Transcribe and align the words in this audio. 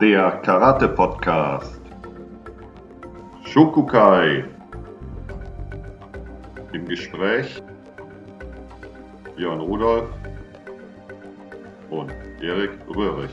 der 0.00 0.30
Karate-Podcast. 0.42 1.80
Shokukai. 3.44 4.44
Im 6.72 6.84
Gespräch 6.86 7.62
Björn 9.36 9.60
Rudolf 9.60 10.08
und 11.90 12.10
Erik 12.42 12.72
Röhrig. 12.88 13.30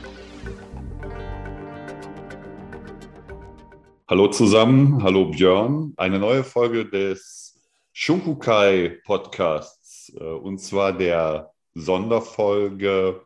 Hallo 4.08 4.28
zusammen, 4.28 5.02
hallo 5.02 5.30
Björn. 5.30 5.94
Eine 5.96 6.20
neue 6.20 6.44
Folge 6.44 6.88
des 6.88 7.60
Shunkukai 7.92 9.00
Podcasts 9.04 10.12
äh, 10.16 10.22
und 10.22 10.58
zwar 10.58 10.92
der 10.92 11.50
Sonderfolge 11.74 13.20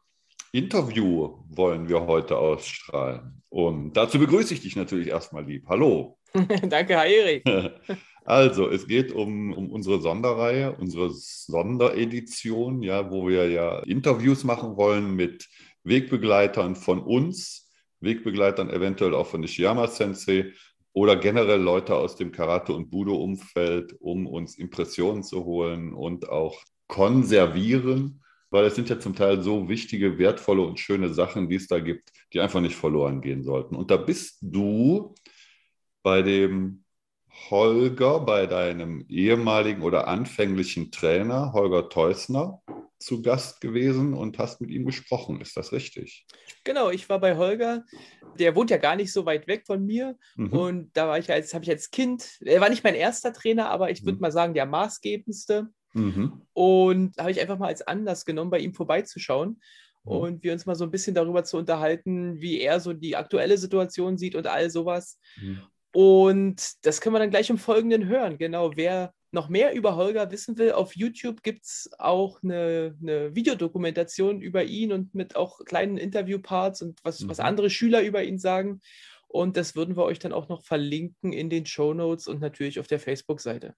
Interview 0.56 1.34
wollen 1.50 1.86
wir 1.86 2.06
heute 2.06 2.38
ausstrahlen. 2.38 3.42
Und 3.50 3.94
dazu 3.94 4.18
begrüße 4.18 4.54
ich 4.54 4.62
dich 4.62 4.74
natürlich 4.74 5.08
erstmal 5.08 5.44
lieb. 5.44 5.66
Hallo. 5.68 6.18
Danke, 6.34 6.94
Herr 6.94 7.06
Erik. 7.06 7.44
Also, 8.28 8.68
es 8.68 8.88
geht 8.88 9.12
um, 9.12 9.52
um 9.52 9.70
unsere 9.70 10.00
Sonderreihe, 10.00 10.74
unsere 10.80 11.10
Sonderedition, 11.12 12.82
ja, 12.82 13.08
wo 13.08 13.28
wir 13.28 13.48
ja 13.48 13.78
Interviews 13.84 14.42
machen 14.42 14.76
wollen 14.76 15.14
mit 15.14 15.48
Wegbegleitern 15.84 16.74
von 16.74 16.98
uns, 16.98 17.70
Wegbegleitern 18.00 18.68
eventuell 18.68 19.14
auch 19.14 19.28
von 19.28 19.42
Nishiyama 19.42 19.86
Sensei 19.86 20.50
oder 20.92 21.14
generell 21.14 21.60
Leute 21.60 21.94
aus 21.94 22.16
dem 22.16 22.32
Karate- 22.32 22.72
und 22.72 22.90
Budo-Umfeld, 22.90 23.94
um 24.00 24.26
uns 24.26 24.58
Impressionen 24.58 25.22
zu 25.22 25.44
holen 25.44 25.94
und 25.94 26.28
auch 26.28 26.60
konservieren 26.88 28.24
weil 28.56 28.64
es 28.64 28.74
sind 28.74 28.88
ja 28.88 28.98
zum 28.98 29.14
Teil 29.14 29.42
so 29.42 29.68
wichtige, 29.68 30.16
wertvolle 30.16 30.62
und 30.62 30.80
schöne 30.80 31.12
Sachen, 31.12 31.50
die 31.50 31.56
es 31.56 31.66
da 31.68 31.78
gibt, 31.78 32.10
die 32.32 32.40
einfach 32.40 32.62
nicht 32.62 32.74
verloren 32.74 33.20
gehen 33.20 33.44
sollten. 33.44 33.76
Und 33.76 33.90
da 33.90 33.98
bist 33.98 34.38
du 34.40 35.14
bei 36.02 36.22
dem 36.22 36.82
Holger, 37.50 38.20
bei 38.20 38.46
deinem 38.46 39.04
ehemaligen 39.10 39.82
oder 39.82 40.08
anfänglichen 40.08 40.90
Trainer, 40.90 41.52
Holger 41.52 41.90
Teusner, 41.90 42.62
zu 42.98 43.20
Gast 43.20 43.60
gewesen 43.60 44.14
und 44.14 44.38
hast 44.38 44.62
mit 44.62 44.70
ihm 44.70 44.86
gesprochen. 44.86 45.42
Ist 45.42 45.54
das 45.58 45.72
richtig? 45.72 46.26
Genau, 46.64 46.88
ich 46.88 47.10
war 47.10 47.20
bei 47.20 47.36
Holger. 47.36 47.84
Der 48.38 48.54
wohnt 48.54 48.70
ja 48.70 48.78
gar 48.78 48.96
nicht 48.96 49.12
so 49.12 49.26
weit 49.26 49.46
weg 49.48 49.64
von 49.66 49.84
mir. 49.84 50.16
Mhm. 50.36 50.52
Und 50.52 50.96
da 50.96 51.08
war 51.08 51.18
ich 51.18 51.30
als, 51.30 51.52
habe 51.52 51.64
ich 51.64 51.70
als 51.70 51.90
Kind, 51.90 52.38
er 52.40 52.62
war 52.62 52.70
nicht 52.70 52.84
mein 52.84 52.94
erster 52.94 53.34
Trainer, 53.34 53.68
aber 53.68 53.90
ich 53.90 54.02
würde 54.02 54.16
mhm. 54.16 54.22
mal 54.22 54.32
sagen, 54.32 54.54
der 54.54 54.64
maßgebendste. 54.64 55.68
Mhm. 55.96 56.42
Und 56.52 57.16
habe 57.18 57.30
ich 57.30 57.40
einfach 57.40 57.58
mal 57.58 57.68
als 57.68 57.82
Anlass 57.82 58.24
genommen, 58.24 58.50
bei 58.50 58.58
ihm 58.58 58.74
vorbeizuschauen 58.74 59.60
mhm. 60.04 60.12
und 60.12 60.44
wir 60.44 60.52
uns 60.52 60.66
mal 60.66 60.74
so 60.74 60.84
ein 60.84 60.90
bisschen 60.90 61.14
darüber 61.14 61.44
zu 61.44 61.56
unterhalten, 61.56 62.40
wie 62.40 62.60
er 62.60 62.80
so 62.80 62.92
die 62.92 63.16
aktuelle 63.16 63.58
Situation 63.58 64.18
sieht 64.18 64.34
und 64.34 64.46
all 64.46 64.70
sowas. 64.70 65.18
Mhm. 65.40 65.60
Und 65.92 66.84
das 66.84 67.00
können 67.00 67.14
wir 67.14 67.20
dann 67.20 67.30
gleich 67.30 67.48
im 67.48 67.56
Folgenden 67.56 68.06
hören. 68.06 68.36
Genau, 68.36 68.76
wer 68.76 69.14
noch 69.32 69.48
mehr 69.48 69.74
über 69.74 69.96
Holger 69.96 70.30
wissen 70.30 70.58
will, 70.58 70.72
auf 70.72 70.94
YouTube 70.94 71.42
gibt 71.42 71.64
es 71.64 71.90
auch 71.98 72.42
eine, 72.42 72.96
eine, 73.00 73.34
Videodokumentation 73.34 74.40
über 74.40 74.64
ihn 74.64 74.92
und 74.92 75.14
mit 75.14 75.36
auch 75.36 75.64
kleinen 75.64 75.96
Interviewparts 75.96 76.82
und 76.82 77.00
was, 77.02 77.20
mhm. 77.20 77.28
was 77.28 77.40
andere 77.40 77.70
Schüler 77.70 78.02
über 78.02 78.22
ihn 78.22 78.38
sagen. 78.38 78.80
Und 79.28 79.56
das 79.56 79.74
würden 79.74 79.96
wir 79.96 80.04
euch 80.04 80.18
dann 80.18 80.32
auch 80.32 80.48
noch 80.48 80.62
verlinken 80.62 81.32
in 81.32 81.50
den 81.50 81.66
Show 81.66 81.92
Notes 81.92 82.28
und 82.28 82.40
natürlich 82.40 82.78
auf 82.78 82.86
der 82.86 83.00
Facebook-Seite. 83.00 83.74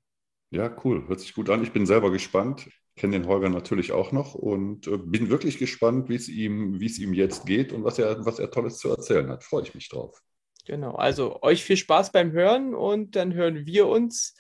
Ja, 0.51 0.75
cool. 0.85 1.07
Hört 1.09 1.21
sich 1.21 1.35
gut 1.35 1.51
an. 1.51 1.63
Ich 1.63 1.73
bin 1.73 1.87
selber 1.87 2.11
gespannt. 2.11 2.69
Kenne 2.97 3.19
den 3.19 3.29
Holger 3.29 3.49
natürlich 3.49 3.93
auch 3.93 4.13
noch 4.13 4.35
und 4.35 4.87
äh, 4.89 4.99
bin 4.99 5.31
wirklich 5.31 5.59
gespannt, 5.59 6.09
wie 6.09 6.17
es 6.17 6.29
ihm, 6.29 6.81
wie 6.81 6.87
es 6.87 6.99
ihm 6.99 7.15
jetzt 7.15 7.47
geht 7.47 7.73
und 7.73 7.85
was 7.85 7.99
er, 7.99 8.25
was 8.25 8.39
er 8.39 8.51
Tolles 8.51 8.79
zu 8.79 8.91
erzählen 8.91 9.29
hat. 9.29 9.45
Freue 9.45 9.63
ich 9.63 9.75
mich 9.75 9.89
drauf. 9.89 10.21
Genau. 10.67 10.95
Also 10.95 11.41
euch 11.43 11.65
viel 11.65 11.77
Spaß 11.77 12.13
beim 12.13 12.33
Hören 12.33 12.75
und 12.75 13.15
dann 13.15 13.35
hören 13.35 13.67
wir 13.67 13.87
uns 13.87 14.35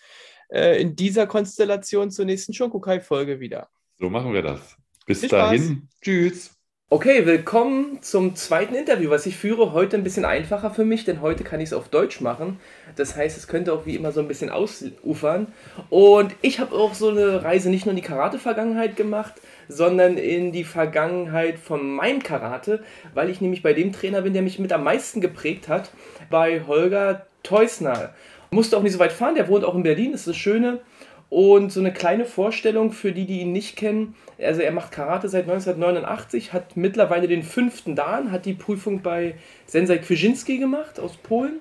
äh, 0.50 0.80
in 0.80 0.96
dieser 0.96 1.26
Konstellation 1.26 2.10
zur 2.10 2.24
nächsten 2.24 2.52
Shokukai-Folge 2.52 3.40
wieder. 3.40 3.68
So 3.98 4.10
machen 4.10 4.32
wir 4.32 4.42
das. 4.42 4.76
Bis 5.06 5.20
viel 5.20 5.28
dahin. 5.28 5.62
Spaß. 5.62 6.00
Tschüss. 6.02 6.57
Okay, 6.90 7.26
willkommen 7.26 7.98
zum 8.00 8.34
zweiten 8.34 8.74
Interview, 8.74 9.10
was 9.10 9.26
ich 9.26 9.36
führe. 9.36 9.74
Heute 9.74 9.94
ein 9.98 10.04
bisschen 10.04 10.24
einfacher 10.24 10.70
für 10.70 10.86
mich, 10.86 11.04
denn 11.04 11.20
heute 11.20 11.44
kann 11.44 11.60
ich 11.60 11.66
es 11.66 11.72
auf 11.74 11.90
Deutsch 11.90 12.22
machen. 12.22 12.58
Das 12.96 13.14
heißt, 13.14 13.36
es 13.36 13.46
könnte 13.46 13.74
auch 13.74 13.84
wie 13.84 13.94
immer 13.94 14.10
so 14.10 14.20
ein 14.20 14.26
bisschen 14.26 14.48
ausufern. 14.48 15.48
Und 15.90 16.34
ich 16.40 16.60
habe 16.60 16.74
auch 16.74 16.94
so 16.94 17.10
eine 17.10 17.44
Reise 17.44 17.68
nicht 17.68 17.84
nur 17.84 17.90
in 17.90 17.96
die 17.96 18.08
Karate-Vergangenheit 18.08 18.96
gemacht, 18.96 19.34
sondern 19.68 20.16
in 20.16 20.50
die 20.50 20.64
Vergangenheit 20.64 21.58
von 21.58 21.94
meinem 21.94 22.22
Karate, 22.22 22.82
weil 23.12 23.28
ich 23.28 23.42
nämlich 23.42 23.62
bei 23.62 23.74
dem 23.74 23.92
Trainer 23.92 24.22
bin, 24.22 24.32
der 24.32 24.40
mich 24.40 24.58
mit 24.58 24.72
am 24.72 24.84
meisten 24.84 25.20
geprägt 25.20 25.68
hat, 25.68 25.90
bei 26.30 26.62
Holger 26.66 27.26
Teusner. 27.42 28.14
Musste 28.50 28.78
auch 28.78 28.82
nicht 28.82 28.94
so 28.94 28.98
weit 28.98 29.12
fahren, 29.12 29.34
der 29.34 29.48
wohnt 29.48 29.66
auch 29.66 29.74
in 29.74 29.82
Berlin, 29.82 30.12
das 30.12 30.22
ist 30.22 30.28
das 30.28 30.36
Schöne. 30.38 30.80
Und 31.30 31.72
so 31.72 31.80
eine 31.80 31.92
kleine 31.92 32.24
Vorstellung 32.24 32.92
für 32.92 33.12
die, 33.12 33.26
die 33.26 33.40
ihn 33.40 33.52
nicht 33.52 33.76
kennen. 33.76 34.14
Also 34.40 34.62
er 34.62 34.72
macht 34.72 34.92
Karate 34.92 35.28
seit 35.28 35.42
1989, 35.42 36.52
hat 36.54 36.76
mittlerweile 36.76 37.28
den 37.28 37.42
fünften 37.42 37.94
Dan, 37.94 38.32
hat 38.32 38.46
die 38.46 38.54
Prüfung 38.54 39.02
bei 39.02 39.34
Sensei 39.66 39.98
Kwiesinski 39.98 40.56
gemacht 40.56 40.98
aus 40.98 41.16
Polen, 41.16 41.60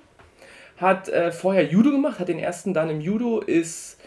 hat 0.78 1.10
äh, 1.10 1.32
vorher 1.32 1.64
Judo 1.64 1.90
gemacht, 1.90 2.18
hat 2.18 2.28
den 2.28 2.38
ersten 2.38 2.72
Dan 2.72 2.88
im 2.88 3.02
Judo, 3.02 3.40
ist 3.40 3.97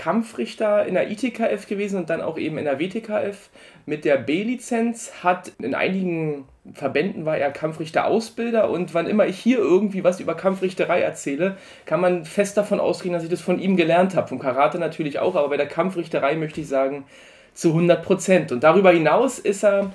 Kampfrichter 0.00 0.86
in 0.86 0.94
der 0.94 1.10
ITKF 1.10 1.66
gewesen 1.68 1.98
und 1.98 2.08
dann 2.08 2.22
auch 2.22 2.38
eben 2.38 2.56
in 2.56 2.64
der 2.64 2.80
WTKF 2.80 3.50
mit 3.84 4.06
der 4.06 4.16
B-Lizenz, 4.16 5.12
hat 5.22 5.52
in 5.58 5.74
einigen 5.74 6.46
Verbänden 6.72 7.26
war 7.26 7.36
er 7.36 7.50
Kampfrichter-Ausbilder 7.50 8.70
und 8.70 8.94
wann 8.94 9.06
immer 9.06 9.26
ich 9.26 9.38
hier 9.38 9.58
irgendwie 9.58 10.02
was 10.02 10.18
über 10.18 10.34
Kampfrichterei 10.34 11.02
erzähle, 11.02 11.58
kann 11.84 12.00
man 12.00 12.24
fest 12.24 12.56
davon 12.56 12.80
ausgehen, 12.80 13.12
dass 13.12 13.24
ich 13.24 13.28
das 13.28 13.42
von 13.42 13.58
ihm 13.58 13.76
gelernt 13.76 14.16
habe. 14.16 14.28
Vom 14.28 14.38
Karate 14.38 14.78
natürlich 14.78 15.18
auch, 15.18 15.36
aber 15.36 15.50
bei 15.50 15.58
der 15.58 15.68
Kampfrichterei 15.68 16.34
möchte 16.36 16.62
ich 16.62 16.68
sagen 16.68 17.04
zu 17.52 17.68
100 17.68 18.02
Prozent. 18.02 18.52
Und 18.52 18.64
darüber 18.64 18.92
hinaus 18.92 19.38
ist 19.38 19.64
er 19.64 19.92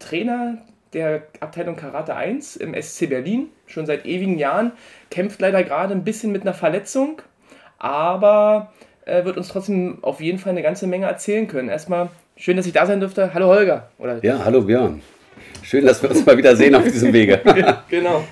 Trainer 0.00 0.58
der 0.94 1.22
Abteilung 1.38 1.76
Karate 1.76 2.16
1 2.16 2.56
im 2.56 2.74
SC 2.74 3.08
Berlin, 3.08 3.50
schon 3.66 3.86
seit 3.86 4.04
ewigen 4.04 4.36
Jahren, 4.36 4.72
kämpft 5.10 5.40
leider 5.40 5.62
gerade 5.62 5.94
ein 5.94 6.02
bisschen 6.02 6.32
mit 6.32 6.42
einer 6.42 6.54
Verletzung, 6.54 7.22
aber 7.78 8.72
äh, 9.04 9.24
wird 9.24 9.36
uns 9.36 9.48
trotzdem 9.48 9.98
auf 10.02 10.20
jeden 10.20 10.38
Fall 10.38 10.50
eine 10.50 10.62
ganze 10.62 10.86
Menge 10.86 11.06
erzählen 11.06 11.48
können. 11.48 11.68
Erstmal 11.68 12.10
schön, 12.36 12.56
dass 12.56 12.66
ich 12.66 12.72
da 12.72 12.86
sein 12.86 13.00
durfte. 13.00 13.34
Hallo 13.34 13.48
Holger. 13.48 13.88
Oder 13.98 14.22
ja, 14.24 14.44
hallo 14.44 14.62
Björn. 14.62 15.02
Schön, 15.62 15.86
dass 15.86 16.02
wir 16.02 16.10
uns 16.10 16.24
mal 16.24 16.36
wieder 16.36 16.54
sehen 16.56 16.74
auf 16.74 16.84
diesem 16.84 17.12
Wege. 17.12 17.40
genau. 17.88 18.24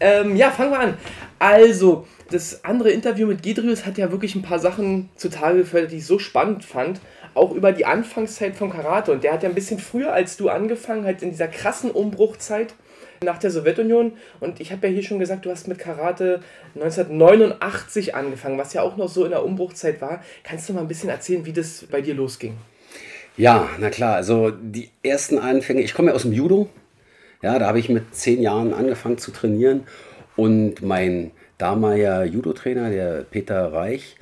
Ähm, 0.00 0.36
ja, 0.36 0.50
fangen 0.50 0.70
wir 0.70 0.80
an. 0.80 0.94
Also, 1.38 2.06
das 2.30 2.64
andere 2.64 2.90
Interview 2.90 3.26
mit 3.26 3.42
Gedrius 3.42 3.86
hat 3.86 3.98
ja 3.98 4.10
wirklich 4.10 4.34
ein 4.34 4.42
paar 4.42 4.58
Sachen 4.58 5.10
zutage 5.16 5.58
gefördert, 5.58 5.92
die 5.92 5.98
ich 5.98 6.06
so 6.06 6.18
spannend 6.18 6.64
fand. 6.64 7.00
Auch 7.34 7.52
über 7.52 7.72
die 7.72 7.84
Anfangszeit 7.84 8.56
von 8.56 8.70
Karate. 8.70 9.12
Und 9.12 9.22
der 9.22 9.32
hat 9.32 9.42
ja 9.42 9.48
ein 9.48 9.54
bisschen 9.54 9.78
früher 9.78 10.12
als 10.12 10.36
du 10.36 10.48
angefangen, 10.48 11.04
halt 11.04 11.22
in 11.22 11.30
dieser 11.30 11.48
krassen 11.48 11.90
Umbruchzeit 11.90 12.74
nach 13.22 13.38
der 13.38 13.50
Sowjetunion. 13.50 14.12
Und 14.40 14.60
ich 14.60 14.72
habe 14.72 14.86
ja 14.86 14.92
hier 14.92 15.02
schon 15.02 15.18
gesagt, 15.18 15.44
du 15.44 15.50
hast 15.50 15.68
mit 15.68 15.78
Karate 15.78 16.40
1989 16.74 18.14
angefangen, 18.14 18.58
was 18.58 18.72
ja 18.72 18.82
auch 18.82 18.96
noch 18.96 19.08
so 19.08 19.24
in 19.24 19.30
der 19.30 19.44
Umbruchzeit 19.44 20.00
war. 20.00 20.22
Kannst 20.44 20.68
du 20.68 20.72
mal 20.72 20.80
ein 20.80 20.88
bisschen 20.88 21.08
erzählen, 21.08 21.44
wie 21.46 21.52
das 21.52 21.84
bei 21.90 22.00
dir 22.00 22.14
losging? 22.14 22.56
Ja, 23.36 23.68
na 23.78 23.90
klar. 23.90 24.16
Also 24.16 24.50
die 24.50 24.90
ersten 25.02 25.38
Anfänge, 25.38 25.82
ich 25.82 25.94
komme 25.94 26.08
ja 26.08 26.14
aus 26.14 26.22
dem 26.22 26.32
Judo. 26.32 26.68
Ja, 27.42 27.58
da 27.58 27.66
habe 27.66 27.78
ich 27.78 27.88
mit 27.88 28.14
zehn 28.14 28.40
Jahren 28.40 28.72
angefangen 28.72 29.18
zu 29.18 29.30
trainieren. 29.30 29.84
Und 30.36 30.82
mein 30.82 31.30
damaliger 31.58 32.24
Judo-Trainer, 32.24 32.90
der 32.90 33.24
Peter 33.30 33.72
Reich, 33.72 34.16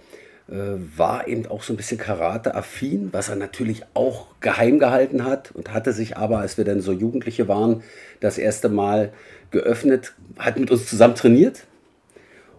war 0.47 1.27
eben 1.27 1.47
auch 1.47 1.63
so 1.63 1.73
ein 1.73 1.77
bisschen 1.77 1.97
Karate-affin, 1.97 3.09
was 3.13 3.31
er 3.31 3.37
natürlich 3.37 3.83
auch 3.95 4.27
geheim 4.41 4.79
gehalten 4.79 5.25
hat 5.25 5.53
und 5.53 5.73
hatte 5.73 5.93
sich 5.93 6.19
aber, 6.19 6.39
als 6.39 6.59
wir 6.59 6.67
dann 6.67 6.83
so 6.83 6.93
Jugendliche 6.93 7.49
waren, 7.49 7.83
das 8.21 8.37
erste 8.37 8.69
Mal 8.69 9.13
geöffnet, 9.51 10.13
hat 10.39 10.59
mit 10.59 10.71
uns 10.71 10.87
zusammen 10.87 11.15
trainiert 11.15 11.65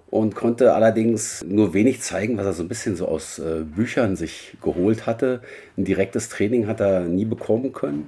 und 0.09 0.33
konnte 0.33 0.73
allerdings 0.73 1.43
nur 1.47 1.73
wenig 1.73 2.01
zeigen, 2.01 2.37
was 2.37 2.45
er 2.45 2.53
so 2.53 2.63
ein 2.63 2.69
bisschen 2.69 2.95
so 2.95 3.07
aus 3.07 3.37
äh, 3.37 3.63
Büchern 3.63 4.15
sich 4.15 4.57
geholt 4.63 5.05
hatte. 5.05 5.41
Ein 5.77 5.85
direktes 5.85 6.29
Training 6.29 6.67
hat 6.67 6.79
er 6.79 7.01
nie 7.01 7.25
bekommen 7.25 7.71
können 7.71 8.07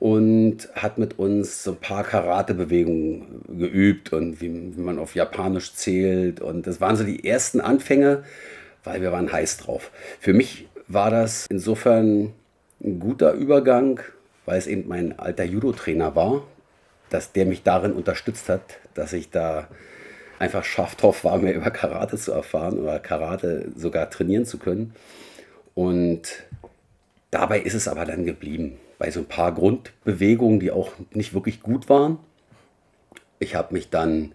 und 0.00 0.68
hat 0.74 0.98
mit 0.98 1.18
uns 1.18 1.62
so 1.64 1.72
ein 1.72 1.76
paar 1.78 2.04
Karate-Bewegungen 2.04 3.42
geübt 3.58 4.12
und 4.12 4.40
wie, 4.40 4.76
wie 4.76 4.80
man 4.80 4.98
auf 4.98 5.14
Japanisch 5.14 5.74
zählt. 5.74 6.40
Und 6.40 6.66
das 6.66 6.80
waren 6.80 6.96
so 6.96 7.04
die 7.04 7.24
ersten 7.24 7.60
Anfänge, 7.60 8.24
weil 8.88 9.02
wir 9.02 9.12
waren 9.12 9.30
heiß 9.30 9.58
drauf. 9.58 9.90
Für 10.18 10.32
mich 10.32 10.66
war 10.86 11.10
das 11.10 11.46
insofern 11.50 12.32
ein 12.82 12.98
guter 12.98 13.32
Übergang, 13.32 14.00
weil 14.46 14.58
es 14.58 14.66
eben 14.66 14.88
mein 14.88 15.18
alter 15.18 15.44
Judo-Trainer 15.44 16.16
war, 16.16 16.42
dass 17.10 17.32
der 17.32 17.44
mich 17.44 17.62
darin 17.62 17.92
unterstützt 17.92 18.48
hat, 18.48 18.62
dass 18.94 19.12
ich 19.12 19.30
da 19.30 19.68
einfach 20.38 20.64
scharf 20.64 20.94
drauf 20.94 21.24
war, 21.24 21.36
mehr 21.38 21.54
über 21.54 21.70
Karate 21.70 22.16
zu 22.16 22.32
erfahren 22.32 22.78
oder 22.78 22.98
Karate 22.98 23.70
sogar 23.76 24.08
trainieren 24.08 24.46
zu 24.46 24.58
können. 24.58 24.94
Und 25.74 26.46
dabei 27.30 27.60
ist 27.60 27.74
es 27.74 27.88
aber 27.88 28.06
dann 28.06 28.24
geblieben, 28.24 28.78
bei 28.98 29.10
so 29.10 29.20
ein 29.20 29.26
paar 29.26 29.52
Grundbewegungen, 29.52 30.60
die 30.60 30.70
auch 30.70 30.92
nicht 31.12 31.34
wirklich 31.34 31.60
gut 31.60 31.88
waren. 31.88 32.18
Ich 33.38 33.54
habe 33.54 33.74
mich 33.74 33.90
dann, 33.90 34.32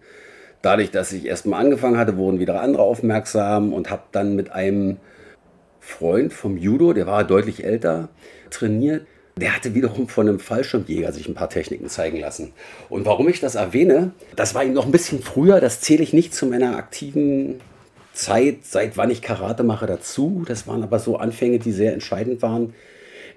dadurch, 0.64 0.90
dass 0.90 1.12
ich 1.12 1.26
erstmal 1.26 1.60
angefangen 1.60 1.98
hatte, 1.98 2.16
wurden 2.16 2.40
wieder 2.40 2.60
andere 2.60 2.82
aufmerksam 2.82 3.72
und 3.72 3.90
habe 3.90 4.02
dann 4.12 4.34
mit 4.34 4.50
einem 4.52 4.96
Freund 5.80 6.32
vom 6.32 6.56
Judo, 6.56 6.92
der 6.92 7.06
war 7.06 7.24
deutlich 7.24 7.64
älter, 7.64 8.08
trainiert. 8.50 9.06
Der 9.36 9.54
hatte 9.54 9.74
wiederum 9.74 10.08
von 10.08 10.28
einem 10.28 10.38
Fallschirmjäger 10.38 11.12
sich 11.12 11.28
ein 11.28 11.34
paar 11.34 11.50
Techniken 11.50 11.88
zeigen 11.88 12.20
lassen. 12.20 12.52
Und 12.88 13.04
warum 13.04 13.28
ich 13.28 13.40
das 13.40 13.56
erwähne, 13.56 14.12
das 14.36 14.54
war 14.54 14.64
ihm 14.64 14.72
noch 14.72 14.86
ein 14.86 14.92
bisschen 14.92 15.22
früher, 15.22 15.60
das 15.60 15.80
zähle 15.80 16.04
ich 16.04 16.12
nicht 16.12 16.32
zu 16.32 16.46
meiner 16.46 16.76
aktiven 16.76 17.60
Zeit, 18.12 18.58
seit 18.62 18.96
wann 18.96 19.10
ich 19.10 19.22
Karate 19.22 19.64
mache, 19.64 19.86
dazu. 19.86 20.44
Das 20.46 20.68
waren 20.68 20.84
aber 20.84 21.00
so 21.00 21.16
Anfänge, 21.16 21.58
die 21.58 21.72
sehr 21.72 21.92
entscheidend 21.92 22.42
waren. 22.42 22.74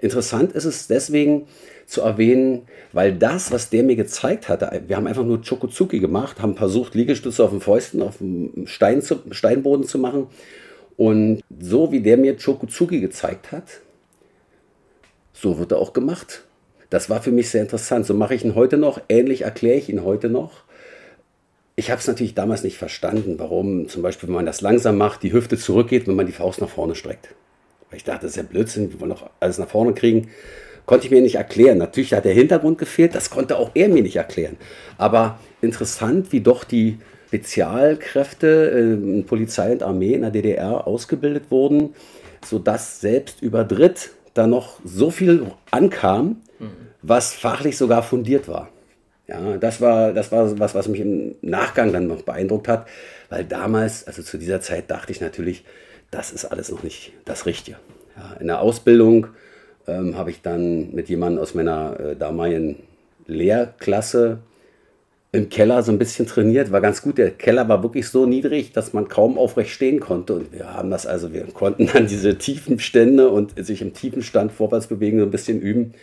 Interessant 0.00 0.52
ist 0.52 0.64
es 0.64 0.86
deswegen 0.86 1.48
zu 1.88 2.02
erwähnen, 2.02 2.68
weil 2.92 3.14
das, 3.14 3.50
was 3.50 3.70
der 3.70 3.82
mir 3.82 3.96
gezeigt 3.96 4.50
hatte, 4.50 4.82
wir 4.86 4.96
haben 4.96 5.06
einfach 5.06 5.24
nur 5.24 5.40
Chokozuki 5.40 6.00
gemacht, 6.00 6.42
haben 6.42 6.54
versucht, 6.54 6.94
Liegestütze 6.94 7.42
auf 7.42 7.50
den 7.50 7.62
Fäusten, 7.62 8.02
auf 8.02 8.18
dem 8.18 8.66
Stein 8.66 9.00
zu, 9.00 9.20
Steinboden 9.30 9.86
zu 9.86 9.98
machen. 9.98 10.26
Und 10.98 11.40
so 11.58 11.90
wie 11.90 12.00
der 12.00 12.18
mir 12.18 12.36
Chokozuki 12.36 13.00
gezeigt 13.00 13.52
hat, 13.52 13.80
so 15.32 15.58
wird 15.58 15.72
er 15.72 15.78
auch 15.78 15.94
gemacht. 15.94 16.44
Das 16.90 17.08
war 17.08 17.22
für 17.22 17.32
mich 17.32 17.48
sehr 17.48 17.62
interessant. 17.62 18.04
So 18.04 18.12
mache 18.12 18.34
ich 18.34 18.44
ihn 18.44 18.54
heute 18.54 18.76
noch, 18.76 19.00
ähnlich 19.08 19.42
erkläre 19.42 19.78
ich 19.78 19.88
ihn 19.88 20.04
heute 20.04 20.28
noch. 20.28 20.64
Ich 21.74 21.90
habe 21.90 22.00
es 22.00 22.06
natürlich 22.06 22.34
damals 22.34 22.64
nicht 22.64 22.76
verstanden, 22.76 23.36
warum 23.38 23.88
zum 23.88 24.02
Beispiel, 24.02 24.28
wenn 24.28 24.36
man 24.36 24.46
das 24.46 24.60
langsam 24.60 24.98
macht, 24.98 25.22
die 25.22 25.32
Hüfte 25.32 25.56
zurückgeht, 25.56 26.06
wenn 26.06 26.16
man 26.16 26.26
die 26.26 26.32
Faust 26.32 26.60
nach 26.60 26.68
vorne 26.68 26.94
streckt. 26.94 27.28
Weil 27.88 27.96
ich 27.96 28.04
dachte, 28.04 28.22
das 28.22 28.32
ist 28.32 28.36
ja 28.36 28.42
Blödsinn, 28.42 28.92
wir 28.92 29.00
wollen 29.00 29.10
doch 29.10 29.30
alles 29.40 29.56
nach 29.56 29.68
vorne 29.68 29.94
kriegen. 29.94 30.28
Konnte 30.88 31.04
ich 31.04 31.10
mir 31.10 31.20
nicht 31.20 31.34
erklären. 31.34 31.76
Natürlich 31.76 32.14
hat 32.14 32.24
der 32.24 32.32
Hintergrund 32.32 32.78
gefehlt, 32.78 33.14
das 33.14 33.28
konnte 33.28 33.58
auch 33.58 33.72
er 33.74 33.90
mir 33.90 34.02
nicht 34.02 34.16
erklären. 34.16 34.56
Aber 34.96 35.38
interessant, 35.60 36.32
wie 36.32 36.40
doch 36.40 36.64
die 36.64 36.96
Spezialkräfte 37.26 38.96
äh, 38.96 39.22
Polizei 39.22 39.70
und 39.72 39.82
Armee 39.82 40.14
in 40.14 40.22
der 40.22 40.30
DDR 40.30 40.86
ausgebildet 40.86 41.50
wurden, 41.50 41.94
sodass 42.42 43.02
selbst 43.02 43.42
über 43.42 43.64
Dritt 43.64 44.12
da 44.32 44.46
noch 44.46 44.80
so 44.82 45.10
viel 45.10 45.48
ankam, 45.70 46.36
was 47.02 47.34
fachlich 47.34 47.76
sogar 47.76 48.02
fundiert 48.02 48.48
war. 48.48 48.70
Ja, 49.26 49.58
das 49.58 49.82
war, 49.82 50.14
das 50.14 50.32
war 50.32 50.58
was, 50.58 50.74
was 50.74 50.88
mich 50.88 51.00
im 51.00 51.34
Nachgang 51.42 51.92
dann 51.92 52.06
noch 52.06 52.22
beeindruckt 52.22 52.66
hat, 52.66 52.88
weil 53.28 53.44
damals, 53.44 54.06
also 54.06 54.22
zu 54.22 54.38
dieser 54.38 54.62
Zeit, 54.62 54.90
dachte 54.90 55.12
ich 55.12 55.20
natürlich, 55.20 55.66
das 56.10 56.32
ist 56.32 56.46
alles 56.46 56.70
noch 56.70 56.82
nicht 56.82 57.12
das 57.26 57.44
Richtige. 57.44 57.76
Ja, 58.16 58.36
in 58.40 58.46
der 58.46 58.62
Ausbildung 58.62 59.26
ähm, 59.88 60.16
habe 60.16 60.30
ich 60.30 60.42
dann 60.42 60.94
mit 60.94 61.08
jemandem 61.08 61.42
aus 61.42 61.54
meiner 61.54 61.98
äh, 61.98 62.16
damaligen 62.16 62.76
Lehrklasse 63.26 64.38
im 65.30 65.50
Keller 65.50 65.82
so 65.82 65.92
ein 65.92 65.98
bisschen 65.98 66.26
trainiert, 66.26 66.72
war 66.72 66.80
ganz 66.80 67.02
gut. 67.02 67.18
Der 67.18 67.30
Keller 67.30 67.68
war 67.68 67.82
wirklich 67.82 68.08
so 68.08 68.24
niedrig, 68.24 68.72
dass 68.72 68.94
man 68.94 69.08
kaum 69.08 69.36
aufrecht 69.36 69.70
stehen 69.70 70.00
konnte. 70.00 70.34
Und 70.34 70.52
wir 70.52 70.72
haben 70.72 70.90
das 70.90 71.06
also, 71.06 71.32
wir 71.32 71.44
konnten 71.46 71.86
dann 71.86 72.06
diese 72.08 72.38
tiefen 72.38 72.78
Stände 72.78 73.28
und 73.28 73.54
sich 73.64 73.82
im 73.82 73.92
tiefen 73.92 74.22
Stand 74.22 74.52
vorwärts 74.52 74.86
bewegen, 74.86 75.18
so 75.18 75.24
ein 75.24 75.30
bisschen 75.30 75.60
üben. 75.60 75.94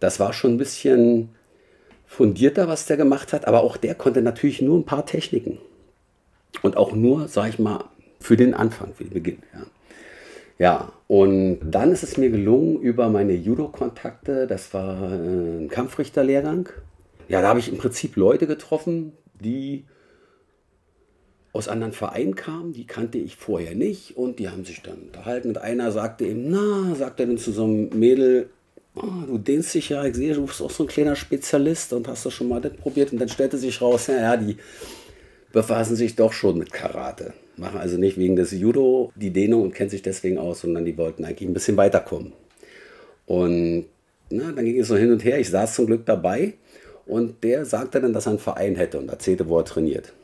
Das 0.00 0.18
war 0.18 0.32
schon 0.32 0.54
ein 0.54 0.58
bisschen 0.58 1.30
fundierter, 2.06 2.66
was 2.66 2.86
der 2.86 2.96
gemacht 2.96 3.32
hat, 3.32 3.46
aber 3.46 3.62
auch 3.62 3.76
der 3.76 3.94
konnte 3.94 4.20
natürlich 4.20 4.60
nur 4.60 4.78
ein 4.78 4.84
paar 4.84 5.06
Techniken. 5.06 5.58
Und 6.62 6.76
auch 6.76 6.92
nur, 6.92 7.28
sag 7.28 7.48
ich 7.48 7.58
mal, 7.60 7.84
für 8.18 8.36
den 8.36 8.54
Anfang, 8.54 8.94
für 8.94 9.04
den 9.04 9.14
Beginn. 9.14 9.38
Ja. 9.54 9.66
Ja, 10.58 10.92
und 11.10 11.58
dann 11.68 11.90
ist 11.90 12.04
es 12.04 12.18
mir 12.18 12.30
gelungen 12.30 12.80
über 12.80 13.08
meine 13.08 13.32
Judo-Kontakte, 13.32 14.46
das 14.46 14.72
war 14.72 15.10
äh, 15.10 15.64
ein 15.64 15.68
Kampfrichterlehrgang, 15.68 16.68
ja, 17.26 17.42
da 17.42 17.48
habe 17.48 17.58
ich 17.58 17.68
im 17.68 17.78
Prinzip 17.78 18.14
Leute 18.14 18.46
getroffen, 18.46 19.12
die 19.40 19.86
aus 21.52 21.66
anderen 21.66 21.92
Vereinen 21.92 22.36
kamen, 22.36 22.74
die 22.74 22.86
kannte 22.86 23.18
ich 23.18 23.34
vorher 23.34 23.74
nicht 23.74 24.16
und 24.16 24.38
die 24.38 24.50
haben 24.50 24.64
sich 24.64 24.82
dann 24.82 25.02
unterhalten. 25.02 25.48
Und 25.48 25.58
einer 25.58 25.90
sagte 25.90 26.26
eben, 26.26 26.48
na, 26.48 26.94
sagt 26.94 27.18
er 27.18 27.26
dann 27.26 27.38
zu 27.38 27.50
so 27.50 27.64
einem 27.64 27.88
Mädel, 27.88 28.48
oh, 28.94 29.26
du 29.26 29.36
dehnst 29.36 29.74
dich 29.74 29.88
ja, 29.88 30.04
ich 30.04 30.14
sehe, 30.14 30.34
du 30.34 30.46
bist 30.46 30.62
auch 30.62 30.70
so 30.70 30.84
ein 30.84 30.88
kleiner 30.88 31.16
Spezialist 31.16 31.92
und 31.92 32.06
hast 32.06 32.24
das 32.24 32.34
schon 32.34 32.48
mal 32.48 32.60
das 32.60 32.74
probiert. 32.74 33.12
Und 33.12 33.18
dann 33.18 33.28
stellte 33.28 33.58
sich 33.58 33.82
raus, 33.82 34.06
ja, 34.06 34.14
ja, 34.14 34.36
die 34.36 34.58
befassen 35.50 35.96
sich 35.96 36.14
doch 36.14 36.32
schon 36.32 36.56
mit 36.56 36.72
Karate. 36.72 37.34
Machen 37.60 37.78
also 37.78 37.98
nicht 37.98 38.16
wegen 38.16 38.36
des 38.36 38.52
Judo 38.52 39.12
die 39.16 39.34
Dehnung 39.34 39.60
und 39.62 39.74
kennen 39.74 39.90
sich 39.90 40.00
deswegen 40.00 40.38
aus, 40.38 40.62
sondern 40.62 40.86
die 40.86 40.96
wollten 40.96 41.26
eigentlich 41.26 41.46
ein 41.46 41.52
bisschen 41.52 41.76
weiterkommen. 41.76 42.32
Und 43.26 43.84
na, 44.30 44.50
dann 44.50 44.64
ging 44.64 44.80
es 44.80 44.88
so 44.88 44.96
hin 44.96 45.12
und 45.12 45.22
her. 45.24 45.38
Ich 45.38 45.50
saß 45.50 45.74
zum 45.74 45.84
Glück 45.84 46.06
dabei 46.06 46.54
und 47.04 47.44
der 47.44 47.66
sagte 47.66 48.00
dann, 48.00 48.14
dass 48.14 48.26
er 48.26 48.30
einen 48.30 48.38
Verein 48.38 48.76
hätte 48.76 48.98
und 48.98 49.10
erzählte, 49.10 49.46
wo 49.50 49.58
er 49.58 49.66
trainiert. 49.66 50.14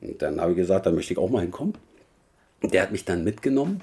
Und 0.00 0.20
dann 0.20 0.40
habe 0.40 0.50
ich 0.50 0.56
gesagt, 0.56 0.84
da 0.84 0.90
möchte 0.90 1.12
ich 1.12 1.18
auch 1.18 1.30
mal 1.30 1.42
hinkommen. 1.42 1.74
Der 2.64 2.82
hat 2.82 2.90
mich 2.90 3.04
dann 3.04 3.22
mitgenommen. 3.22 3.82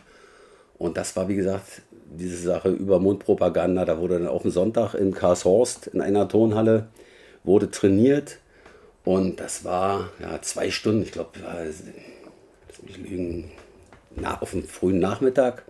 Und 0.77 0.98
das 0.98 1.15
war, 1.15 1.30
wie 1.30 1.36
gesagt, 1.36 1.81
diese 2.13 2.38
Sache 2.38 2.71
über 2.71 3.00
Mundpropaganda. 3.00 3.86
Da 3.86 4.01
wurde 4.01 4.19
dann 4.19 4.27
auf 4.27 4.42
dem 4.42 4.51
Sonntag 4.51 4.95
in 4.95 5.13
Karlshorst 5.13 5.88
in 5.88 6.01
einer 6.01 6.27
Turnhalle, 6.27 6.88
wurde 7.45 7.71
trainiert. 7.71 8.39
Und 9.06 9.39
das 9.39 9.63
war 9.63 10.12
ja, 10.19 10.42
zwei 10.42 10.71
Stunden, 10.71 11.04
ich 11.04 11.13
glaube, 11.13 11.30
mich 12.83 12.97
lügen, 12.97 13.51
na, 14.15 14.41
auf 14.41 14.51
dem 14.51 14.63
frühen 14.63 15.00
Nachmittag. 15.00 15.63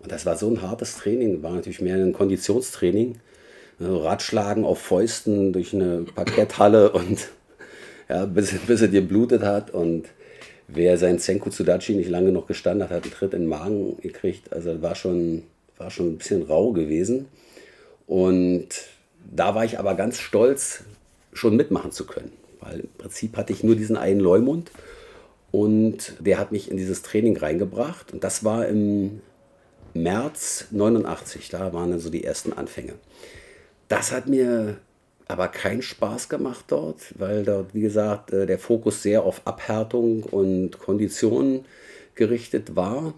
Und 0.00 0.10
das 0.10 0.26
war 0.26 0.36
so 0.36 0.48
ein 0.48 0.62
hartes 0.62 0.96
Training, 0.96 1.42
war 1.42 1.52
natürlich 1.52 1.80
mehr 1.80 1.96
ein 1.96 2.12
Konditionstraining. 2.12 3.20
Ratschlagen 3.80 4.64
auf 4.64 4.78
Fäusten 4.78 5.52
durch 5.52 5.74
eine 5.74 6.04
Parketthalle 6.14 6.92
und 6.92 7.28
ja, 8.08 8.26
bis, 8.26 8.52
bis 8.66 8.82
er 8.82 8.88
dir 8.88 9.06
blutet 9.06 9.42
hat. 9.42 9.70
Und 9.70 10.06
wer 10.68 10.98
sein 10.98 11.18
Senku 11.18 11.50
Tsudachi 11.50 11.94
nicht 11.94 12.10
lange 12.10 12.32
noch 12.32 12.46
gestanden 12.46 12.88
hat, 12.88 12.94
hat 12.94 13.04
einen 13.04 13.12
Tritt 13.12 13.34
in 13.34 13.42
den 13.42 13.48
Magen 13.48 13.96
gekriegt. 14.00 14.52
Also 14.52 14.82
war 14.82 14.94
schon, 14.94 15.42
war 15.78 15.90
schon 15.90 16.08
ein 16.08 16.18
bisschen 16.18 16.42
rau 16.42 16.72
gewesen. 16.72 17.26
Und 18.06 18.68
da 19.30 19.54
war 19.54 19.64
ich 19.64 19.78
aber 19.78 19.94
ganz 19.94 20.18
stolz, 20.18 20.84
schon 21.32 21.56
mitmachen 21.56 21.92
zu 21.92 22.06
können. 22.06 22.32
Weil 22.60 22.80
im 22.80 22.88
Prinzip 22.98 23.36
hatte 23.36 23.52
ich 23.52 23.64
nur 23.64 23.74
diesen 23.74 23.96
einen 23.96 24.20
Leumund 24.20 24.70
und 25.52 26.14
der 26.18 26.38
hat 26.38 26.50
mich 26.50 26.70
in 26.70 26.76
dieses 26.76 27.02
Training 27.02 27.36
reingebracht. 27.36 28.12
Und 28.12 28.24
das 28.24 28.42
war 28.42 28.66
im 28.66 29.20
März 29.94 30.66
89, 30.70 31.50
da 31.50 31.72
waren 31.72 31.90
dann 31.90 32.00
so 32.00 32.10
die 32.10 32.24
ersten 32.24 32.52
Anfänge. 32.52 32.94
Das 33.88 34.10
hat 34.10 34.26
mir 34.26 34.78
aber 35.28 35.48
keinen 35.48 35.82
Spaß 35.82 36.28
gemacht 36.28 36.64
dort, 36.68 37.18
weil 37.18 37.44
dort, 37.44 37.74
wie 37.74 37.82
gesagt, 37.82 38.32
äh, 38.32 38.46
der 38.46 38.58
Fokus 38.58 39.02
sehr 39.02 39.22
auf 39.22 39.42
Abhärtung 39.44 40.22
und 40.24 40.78
Konditionen 40.78 41.64
gerichtet 42.14 42.74
war 42.74 43.14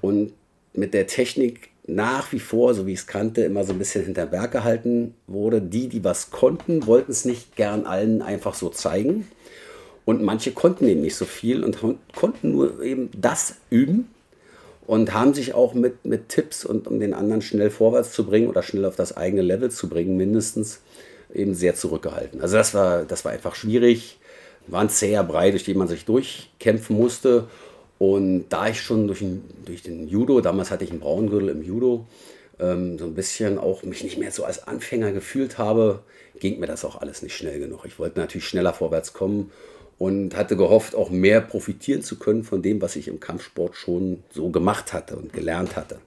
und 0.00 0.32
mit 0.72 0.94
der 0.94 1.06
Technik 1.06 1.70
nach 1.86 2.32
wie 2.32 2.40
vor, 2.40 2.74
so 2.74 2.86
wie 2.86 2.94
ich 2.94 3.00
es 3.00 3.06
kannte, 3.06 3.42
immer 3.42 3.64
so 3.64 3.72
ein 3.72 3.78
bisschen 3.78 4.04
hinter 4.04 4.26
Berg 4.26 4.52
gehalten 4.52 5.14
wurde. 5.26 5.60
Die, 5.60 5.88
die 5.88 6.02
was 6.02 6.30
konnten, 6.30 6.86
wollten 6.86 7.12
es 7.12 7.26
nicht 7.26 7.56
gern 7.56 7.84
allen 7.84 8.22
einfach 8.22 8.54
so 8.54 8.70
zeigen. 8.70 9.28
Und 10.04 10.22
manche 10.22 10.52
konnten 10.52 10.86
eben 10.86 11.00
nicht 11.00 11.16
so 11.16 11.24
viel 11.24 11.64
und 11.64 11.78
konnten 12.14 12.52
nur 12.52 12.82
eben 12.82 13.10
das 13.16 13.56
üben 13.70 14.08
und 14.86 15.14
haben 15.14 15.32
sich 15.32 15.54
auch 15.54 15.74
mit, 15.74 16.04
mit 16.04 16.28
Tipps 16.28 16.64
und 16.64 16.86
um 16.86 17.00
den 17.00 17.14
anderen 17.14 17.40
schnell 17.40 17.70
vorwärts 17.70 18.12
zu 18.12 18.26
bringen 18.26 18.48
oder 18.48 18.62
schnell 18.62 18.84
auf 18.84 18.96
das 18.96 19.16
eigene 19.16 19.42
Level 19.42 19.70
zu 19.70 19.88
bringen, 19.88 20.16
mindestens 20.16 20.80
eben 21.32 21.54
sehr 21.54 21.74
zurückgehalten. 21.74 22.40
Also 22.42 22.56
das 22.56 22.74
war, 22.74 23.04
das 23.04 23.24
war 23.24 23.32
einfach 23.32 23.54
schwierig, 23.54 24.18
war 24.66 24.82
ein 24.82 24.90
zäher 24.90 25.24
Brei, 25.24 25.50
durch 25.50 25.64
den 25.64 25.78
man 25.78 25.88
sich 25.88 26.04
durchkämpfen 26.04 26.96
musste. 26.96 27.48
Und 27.98 28.46
da 28.50 28.68
ich 28.68 28.80
schon 28.80 29.06
durch 29.06 29.20
den, 29.20 29.42
durch 29.64 29.82
den 29.82 30.08
Judo, 30.08 30.40
damals 30.40 30.70
hatte 30.70 30.84
ich 30.84 30.90
einen 30.90 31.00
Braungürtel 31.00 31.48
im 31.48 31.62
Judo, 31.62 32.06
ähm, 32.60 32.98
so 32.98 33.06
ein 33.06 33.14
bisschen 33.14 33.58
auch 33.58 33.82
mich 33.84 34.04
nicht 34.04 34.18
mehr 34.18 34.30
so 34.30 34.44
als 34.44 34.66
Anfänger 34.66 35.12
gefühlt 35.12 35.56
habe, 35.56 36.00
ging 36.38 36.60
mir 36.60 36.66
das 36.66 36.84
auch 36.84 37.00
alles 37.00 37.22
nicht 37.22 37.36
schnell 37.36 37.58
genug. 37.58 37.84
Ich 37.86 37.98
wollte 37.98 38.18
natürlich 38.18 38.46
schneller 38.46 38.74
vorwärts 38.74 39.12
kommen 39.12 39.50
und 40.04 40.36
hatte 40.36 40.54
gehofft, 40.54 40.94
auch 40.94 41.08
mehr 41.08 41.40
profitieren 41.40 42.02
zu 42.02 42.18
können 42.18 42.44
von 42.44 42.60
dem, 42.60 42.82
was 42.82 42.94
ich 42.94 43.08
im 43.08 43.20
Kampfsport 43.20 43.74
schon 43.74 44.22
so 44.30 44.50
gemacht 44.50 44.92
hatte 44.92 45.16
und 45.16 45.32
gelernt 45.32 45.76
hatte. 45.76 45.98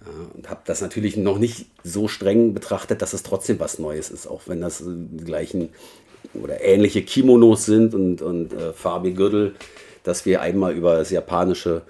Ja, 0.00 0.12
und 0.34 0.48
habe 0.48 0.60
das 0.66 0.80
natürlich 0.80 1.16
noch 1.16 1.38
nicht 1.38 1.66
so 1.82 2.06
streng 2.06 2.54
betrachtet, 2.54 3.02
dass 3.02 3.12
es 3.12 3.24
trotzdem 3.24 3.58
was 3.58 3.80
Neues 3.80 4.10
ist, 4.10 4.28
auch 4.28 4.42
wenn 4.46 4.60
das 4.60 4.84
die 4.86 5.24
gleichen 5.24 5.70
oder 6.34 6.62
ähnliche 6.62 7.02
Kimonos 7.02 7.66
sind 7.66 7.92
und, 7.92 8.22
und 8.22 8.52
äh, 8.52 8.72
farbige 8.72 9.16
Gürtel, 9.16 9.54
dass 10.04 10.26
wir 10.26 10.40
einmal 10.40 10.72
über 10.72 10.96
das 10.96 11.10
japanische 11.10 11.82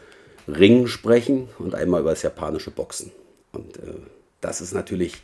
Ringen 0.48 0.88
sprechen 0.88 1.48
und 1.58 1.74
einmal 1.74 2.00
über 2.00 2.10
das 2.10 2.22
japanische 2.22 2.70
Boxen. 2.70 3.12
Und 3.52 3.76
äh, 3.76 3.96
das 4.40 4.62
ist 4.62 4.72
natürlich 4.72 5.16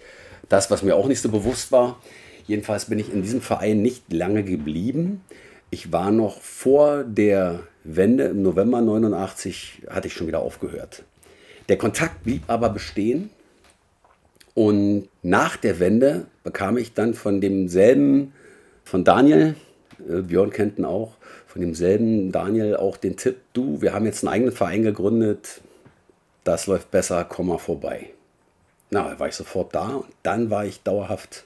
das, 0.50 0.70
was 0.70 0.82
mir 0.82 0.96
auch 0.96 1.08
nicht 1.08 1.22
so 1.22 1.30
bewusst 1.30 1.72
war. 1.72 1.98
Jedenfalls 2.46 2.86
bin 2.86 2.98
ich 2.98 3.10
in 3.10 3.22
diesem 3.22 3.40
Verein 3.40 3.80
nicht 3.80 4.12
lange 4.12 4.44
geblieben 4.44 5.22
ich 5.70 5.92
war 5.92 6.10
noch 6.10 6.40
vor 6.40 7.04
der 7.04 7.60
Wende 7.84 8.24
im 8.24 8.42
November 8.42 8.80
89, 8.80 9.82
hatte 9.88 10.08
ich 10.08 10.14
schon 10.14 10.26
wieder 10.26 10.40
aufgehört. 10.40 11.04
Der 11.68 11.78
Kontakt 11.78 12.24
blieb 12.24 12.42
aber 12.48 12.70
bestehen. 12.70 13.30
Und 14.54 15.08
nach 15.22 15.56
der 15.56 15.78
Wende 15.78 16.26
bekam 16.42 16.76
ich 16.76 16.92
dann 16.92 17.14
von 17.14 17.40
demselben, 17.40 18.32
von 18.84 19.04
Daniel, 19.04 19.54
äh, 20.08 20.22
Björn 20.22 20.50
kennt 20.50 20.78
ihn 20.78 20.84
auch, 20.84 21.14
von 21.46 21.62
demselben 21.62 22.32
Daniel 22.32 22.76
auch 22.76 22.96
den 22.96 23.16
Tipp, 23.16 23.36
du, 23.52 23.80
wir 23.80 23.92
haben 23.94 24.06
jetzt 24.06 24.24
einen 24.24 24.32
eigenen 24.32 24.52
Verein 24.52 24.82
gegründet, 24.82 25.60
das 26.42 26.66
läuft 26.66 26.90
besser, 26.90 27.24
komm 27.24 27.46
mal 27.46 27.58
vorbei. 27.58 28.10
Na, 28.90 29.08
da 29.08 29.18
war 29.20 29.28
ich 29.28 29.36
sofort 29.36 29.74
da 29.74 29.96
und 29.96 30.12
dann 30.24 30.50
war 30.50 30.64
ich 30.64 30.82
dauerhaft 30.82 31.44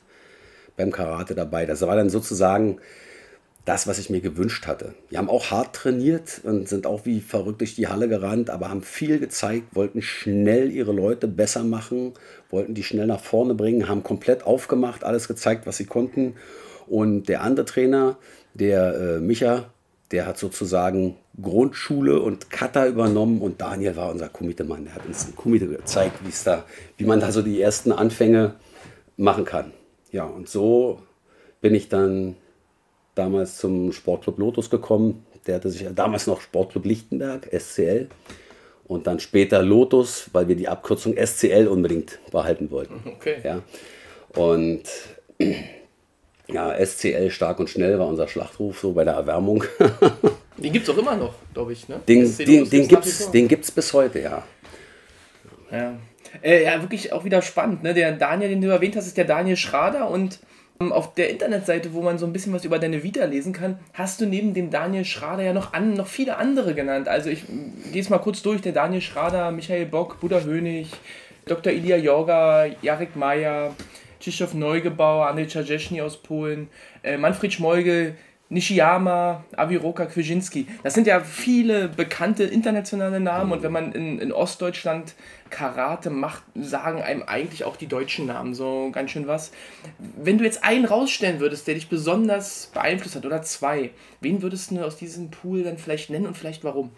beim 0.76 0.90
Karate 0.90 1.34
dabei. 1.34 1.66
Das 1.66 1.82
war 1.82 1.94
dann 1.94 2.08
sozusagen 2.08 2.78
das, 3.64 3.86
was 3.86 3.98
ich 3.98 4.10
mir 4.10 4.20
gewünscht 4.20 4.66
hatte. 4.66 4.94
Wir 5.08 5.18
haben 5.18 5.30
auch 5.30 5.50
hart 5.50 5.74
trainiert 5.74 6.40
und 6.42 6.68
sind 6.68 6.86
auch 6.86 7.06
wie 7.06 7.20
verrückt 7.20 7.60
durch 7.60 7.74
die 7.74 7.88
Halle 7.88 8.08
gerannt, 8.08 8.50
aber 8.50 8.68
haben 8.68 8.82
viel 8.82 9.18
gezeigt, 9.18 9.74
wollten 9.74 10.02
schnell 10.02 10.70
ihre 10.70 10.92
Leute 10.92 11.28
besser 11.28 11.64
machen, 11.64 12.12
wollten 12.50 12.74
die 12.74 12.82
schnell 12.82 13.06
nach 13.06 13.20
vorne 13.20 13.54
bringen, 13.54 13.88
haben 13.88 14.02
komplett 14.02 14.44
aufgemacht, 14.44 15.02
alles 15.02 15.28
gezeigt, 15.28 15.66
was 15.66 15.78
sie 15.78 15.86
konnten. 15.86 16.34
Und 16.86 17.30
der 17.30 17.40
andere 17.40 17.64
Trainer, 17.64 18.18
der 18.52 18.94
äh, 18.94 19.20
Micha, 19.20 19.70
der 20.10 20.26
hat 20.26 20.38
sozusagen 20.38 21.16
Grundschule 21.40 22.20
und 22.20 22.50
Kata 22.50 22.86
übernommen 22.86 23.40
und 23.40 23.62
Daniel 23.62 23.96
war 23.96 24.10
unser 24.10 24.28
Komitemann. 24.28 24.84
Der 24.84 24.94
hat 24.94 25.06
uns 25.06 25.26
ein 25.26 25.34
Komite 25.34 25.66
gezeigt, 25.66 26.18
da, 26.44 26.64
wie 26.98 27.04
man 27.04 27.18
da 27.18 27.32
so 27.32 27.40
die 27.40 27.60
ersten 27.60 27.92
Anfänge 27.92 28.54
machen 29.16 29.46
kann. 29.46 29.72
Ja, 30.12 30.24
und 30.24 30.48
so 30.48 31.00
bin 31.62 31.74
ich 31.74 31.88
dann 31.88 32.36
damals 33.14 33.58
zum 33.58 33.92
Sportclub 33.92 34.38
Lotus 34.38 34.70
gekommen. 34.70 35.24
Der 35.46 35.56
hatte 35.56 35.70
sich 35.70 35.86
damals 35.94 36.26
noch 36.26 36.40
Sportclub 36.40 36.84
Lichtenberg, 36.84 37.48
SCL. 37.52 38.08
Und 38.86 39.06
dann 39.06 39.18
später 39.18 39.62
Lotus, 39.62 40.28
weil 40.32 40.48
wir 40.48 40.56
die 40.56 40.68
Abkürzung 40.68 41.16
SCL 41.16 41.68
unbedingt 41.68 42.18
behalten 42.30 42.70
wollten. 42.70 43.02
Okay. 43.06 43.36
Ja. 43.42 43.62
Und 44.34 44.82
ja, 46.48 46.84
SCL 46.84 47.30
stark 47.30 47.58
und 47.60 47.70
schnell 47.70 47.98
war 47.98 48.06
unser 48.06 48.28
Schlachtruf 48.28 48.78
so 48.80 48.92
bei 48.92 49.04
der 49.04 49.14
Erwärmung. 49.14 49.64
Den 50.58 50.72
gibt 50.72 50.86
es 50.86 50.94
auch 50.94 50.98
immer 50.98 51.16
noch, 51.16 51.34
glaube 51.52 51.72
ich. 51.72 51.88
Ne? 51.88 52.00
Den, 52.06 52.26
SC 52.26 52.44
den, 52.44 52.46
den 52.46 52.62
nach 52.62 52.70
wie 52.70 52.88
gibt's, 52.88 53.24
vor. 53.24 53.32
den 53.32 53.48
gibt's 53.48 53.70
bis 53.70 53.92
heute, 53.92 54.20
ja. 54.20 54.44
Ja. 55.72 55.98
Äh, 56.42 56.64
ja, 56.64 56.80
wirklich 56.80 57.12
auch 57.12 57.24
wieder 57.24 57.42
spannend. 57.42 57.82
Ne? 57.82 57.94
Der 57.94 58.12
Daniel, 58.12 58.50
den 58.50 58.60
du 58.60 58.68
erwähnt 58.68 58.94
hast, 58.96 59.06
ist 59.06 59.16
der 59.16 59.24
Daniel 59.24 59.56
Schrader 59.56 60.08
und 60.10 60.38
auf 60.78 61.14
der 61.14 61.30
Internetseite, 61.30 61.92
wo 61.92 62.02
man 62.02 62.18
so 62.18 62.26
ein 62.26 62.32
bisschen 62.32 62.52
was 62.52 62.64
über 62.64 62.78
deine 62.78 63.02
Vita 63.02 63.24
lesen 63.24 63.52
kann, 63.52 63.78
hast 63.92 64.20
du 64.20 64.26
neben 64.26 64.54
dem 64.54 64.70
Daniel 64.70 65.04
Schrader 65.04 65.42
ja 65.42 65.52
noch, 65.52 65.72
an, 65.72 65.94
noch 65.94 66.08
viele 66.08 66.36
andere 66.36 66.74
genannt. 66.74 67.08
Also 67.08 67.30
ich 67.30 67.44
gehe 67.92 68.02
es 68.02 68.10
mal 68.10 68.18
kurz 68.18 68.42
durch. 68.42 68.60
Der 68.60 68.72
Daniel 68.72 69.00
Schrader, 69.00 69.50
Michael 69.52 69.86
Bock, 69.86 70.20
Buddha 70.20 70.40
Hönig, 70.40 70.90
Dr. 71.46 71.72
Ilya 71.72 71.96
Jorga, 71.96 72.66
Jarek 72.82 73.14
Mayer, 73.14 73.74
Krzysztof 74.20 74.54
Neugebauer, 74.54 75.28
Andrzej 75.28 75.48
Czajeszny 75.48 76.00
aus 76.00 76.16
Polen, 76.16 76.68
äh, 77.02 77.16
Manfred 77.18 77.52
Schmeugel, 77.52 78.16
Nishiyama, 78.50 79.44
Aviroka 79.56 80.06
Kwiesinski. 80.06 80.66
Das 80.82 80.94
sind 80.94 81.06
ja 81.06 81.20
viele 81.20 81.88
bekannte 81.88 82.44
internationale 82.44 83.18
Namen 83.18 83.52
und 83.52 83.62
wenn 83.62 83.72
man 83.72 83.92
in, 83.92 84.18
in 84.18 84.32
Ostdeutschland 84.32 85.14
Karate 85.50 86.10
macht, 86.10 86.42
sagen 86.54 87.00
einem 87.00 87.22
eigentlich 87.22 87.64
auch 87.64 87.76
die 87.76 87.86
deutschen 87.86 88.26
Namen 88.26 88.54
so 88.54 88.90
ganz 88.92 89.10
schön 89.10 89.26
was. 89.26 89.50
Wenn 89.98 90.38
du 90.38 90.44
jetzt 90.44 90.62
einen 90.62 90.84
rausstellen 90.84 91.40
würdest, 91.40 91.66
der 91.66 91.74
dich 91.74 91.88
besonders 91.88 92.70
beeinflusst 92.74 93.16
hat 93.16 93.24
oder 93.24 93.42
zwei, 93.42 93.90
wen 94.20 94.42
würdest 94.42 94.70
du 94.70 94.84
aus 94.84 94.96
diesem 94.96 95.30
Pool 95.30 95.62
dann 95.62 95.78
vielleicht 95.78 96.10
nennen 96.10 96.26
und 96.26 96.36
vielleicht 96.36 96.64
warum? 96.64 96.90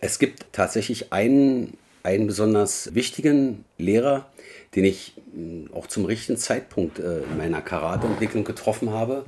Es 0.00 0.18
gibt 0.18 0.46
tatsächlich 0.52 1.12
einen, 1.12 1.76
einen 2.02 2.26
besonders 2.28 2.94
wichtigen 2.94 3.64
Lehrer, 3.78 4.26
den 4.74 4.84
ich 4.84 5.14
mh, 5.34 5.74
auch 5.74 5.86
zum 5.86 6.04
richtigen 6.04 6.38
Zeitpunkt 6.38 6.98
äh, 6.98 7.22
in 7.22 7.36
meiner 7.36 7.60
Karateentwicklung 7.62 8.44
getroffen 8.44 8.90
habe. 8.90 9.24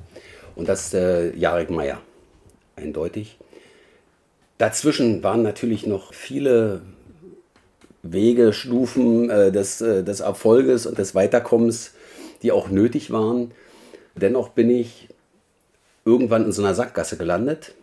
Und 0.56 0.68
das 0.68 0.86
ist 0.86 0.94
äh, 0.94 1.34
Jarek 1.36 1.70
Meyer. 1.70 2.00
Eindeutig. 2.76 3.38
Dazwischen 4.58 5.22
waren 5.22 5.42
natürlich 5.42 5.86
noch 5.86 6.12
viele 6.12 6.82
Wege, 8.02 8.52
Stufen 8.52 9.30
äh, 9.30 9.52
des, 9.52 9.80
äh, 9.80 10.02
des 10.02 10.20
Erfolges 10.20 10.86
und 10.86 10.98
des 10.98 11.14
Weiterkommens, 11.14 11.92
die 12.42 12.52
auch 12.52 12.68
nötig 12.68 13.10
waren. 13.10 13.52
Dennoch 14.14 14.50
bin 14.50 14.70
ich 14.70 15.08
irgendwann 16.04 16.44
in 16.44 16.52
so 16.52 16.62
einer 16.62 16.74
Sackgasse 16.74 17.16
gelandet, 17.16 17.74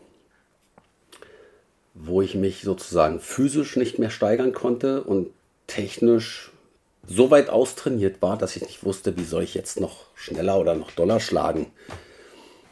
wo 1.93 2.21
ich 2.21 2.35
mich 2.35 2.61
sozusagen 2.61 3.19
physisch 3.19 3.75
nicht 3.75 3.99
mehr 3.99 4.09
steigern 4.09 4.53
konnte 4.53 5.03
und 5.03 5.29
technisch 5.67 6.51
so 7.07 7.31
weit 7.31 7.49
austrainiert 7.49 8.21
war, 8.21 8.37
dass 8.37 8.55
ich 8.55 8.63
nicht 8.63 8.83
wusste, 8.83 9.17
wie 9.17 9.23
soll 9.23 9.43
ich 9.43 9.53
jetzt 9.53 9.79
noch 9.79 10.05
schneller 10.15 10.59
oder 10.59 10.75
noch 10.75 10.91
doller 10.91 11.19
schlagen. 11.19 11.67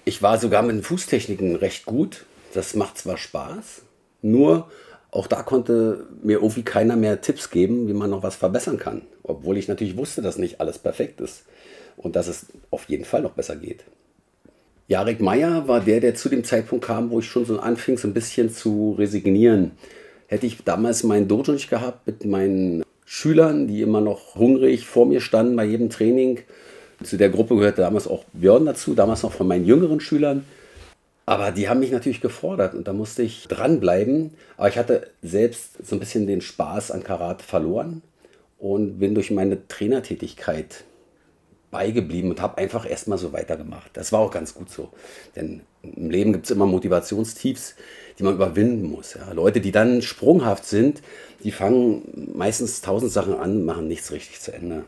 Ich 0.06 0.22
war 0.22 0.38
sogar 0.38 0.62
mit 0.62 0.76
den 0.76 0.84
Fußtechniken 0.84 1.56
recht 1.56 1.86
gut. 1.86 2.26
Das 2.54 2.76
macht 2.76 2.98
zwar 2.98 3.18
Spaß, 3.18 3.82
nur 4.22 4.70
auch 5.12 5.28
da 5.28 5.44
konnte 5.44 6.08
mir 6.24 6.38
irgendwie 6.38 6.64
keiner 6.64 6.96
mehr 6.96 7.22
Tipps 7.22 7.50
geben, 7.50 7.88
wie 7.88 7.94
man 7.94 8.10
noch 8.10 8.22
was 8.22 8.36
verbessern 8.36 8.78
kann. 8.78 9.02
Obwohl 9.24 9.58
ich 9.58 9.68
natürlich 9.68 9.98
wusste, 9.98 10.22
dass 10.22 10.38
nicht 10.38 10.62
alles 10.62 10.78
perfekt 10.78 11.22
ist 11.22 11.44
und 11.98 12.16
dass 12.16 12.28
es 12.28 12.48
auf 12.70 12.86
jeden 12.90 13.06
Fall 13.06 13.22
noch 13.22 13.32
besser 13.32 13.56
geht. 13.56 13.84
Jarek 14.88 15.20
Meyer 15.20 15.68
war 15.68 15.80
der, 15.80 16.00
der 16.00 16.16
zu 16.16 16.30
dem 16.30 16.44
Zeitpunkt 16.44 16.86
kam, 16.86 17.10
wo 17.10 17.20
ich 17.20 17.28
schon 17.28 17.46
so 17.46 17.60
anfing, 17.60 17.98
so 17.98 18.08
ein 18.08 18.14
bisschen 18.14 18.50
zu 18.52 18.96
resignieren. 18.98 19.72
Hätte 20.28 20.46
ich 20.46 20.64
damals 20.64 21.04
meinen 21.04 21.28
Dojo 21.28 21.54
nicht 21.54 21.70
gehabt 21.70 22.06
mit 22.06 22.26
meinen 22.26 22.84
Schülern, 23.06 23.68
die 23.68 23.82
immer 23.82 24.02
noch 24.02 24.36
hungrig 24.36 24.86
vor 24.86 25.06
mir 25.06 25.22
standen 25.22 25.56
bei 25.56 25.66
jedem 25.66 25.90
Training. 25.90 26.40
Zu 27.04 27.18
der 27.18 27.30
Gruppe 27.30 27.56
gehörte 27.56 27.82
damals 27.82 28.08
auch 28.08 28.24
Björn 28.34 28.66
dazu, 28.66 28.96
damals 28.96 29.24
noch 29.24 29.34
von 29.34 29.48
meinen 29.48 29.66
jüngeren 29.66 30.00
Schülern. 30.00 30.46
Aber 31.26 31.52
die 31.52 31.68
haben 31.68 31.80
mich 31.80 31.92
natürlich 31.92 32.22
gefordert 32.22 32.76
und 32.76 32.88
da 32.88 32.94
musste 32.94 33.24
ich 33.24 33.48
dranbleiben. 33.48 34.32
Aber 34.58 34.70
ich 34.70 34.78
hatte 34.78 35.08
selbst 35.22 35.86
so 35.86 35.96
ein 35.96 36.00
bisschen 36.00 36.28
den 36.28 36.42
Spaß 36.42 36.92
an 36.92 37.04
Karate 37.04 37.44
verloren 37.44 38.02
und 38.60 39.00
bin 39.00 39.16
durch 39.16 39.32
meine 39.32 39.68
Trainertätigkeit 39.68 40.84
beigeblieben 41.72 42.30
und 42.30 42.42
habe 42.42 42.58
einfach 42.58 42.90
erstmal 42.90 43.18
so 43.18 43.34
weitergemacht. 43.34 43.92
Das 43.94 44.12
war 44.12 44.22
auch 44.22 44.32
ganz 44.32 44.54
gut 44.54 44.70
so. 44.70 44.90
Denn 45.36 45.62
im 45.84 46.10
Leben 46.10 46.32
gibt 46.32 46.46
es 46.46 46.52
immer 46.52 46.66
Motivationstiefs, 46.66 47.76
die 48.18 48.24
man 48.24 48.36
überwinden 48.36 48.90
muss. 48.90 49.16
Ja. 49.16 49.32
Leute, 49.34 49.60
die 49.60 49.72
dann 49.72 50.02
sprunghaft 50.02 50.66
sind, 50.66 51.02
die 51.44 51.52
fangen 51.52 52.32
meistens 52.34 52.82
tausend 52.82 53.12
Sachen 53.12 53.36
an, 53.36 53.66
machen 53.66 53.88
nichts 53.88 54.12
richtig 54.12 54.40
zu 54.40 54.54
Ende 54.54 54.86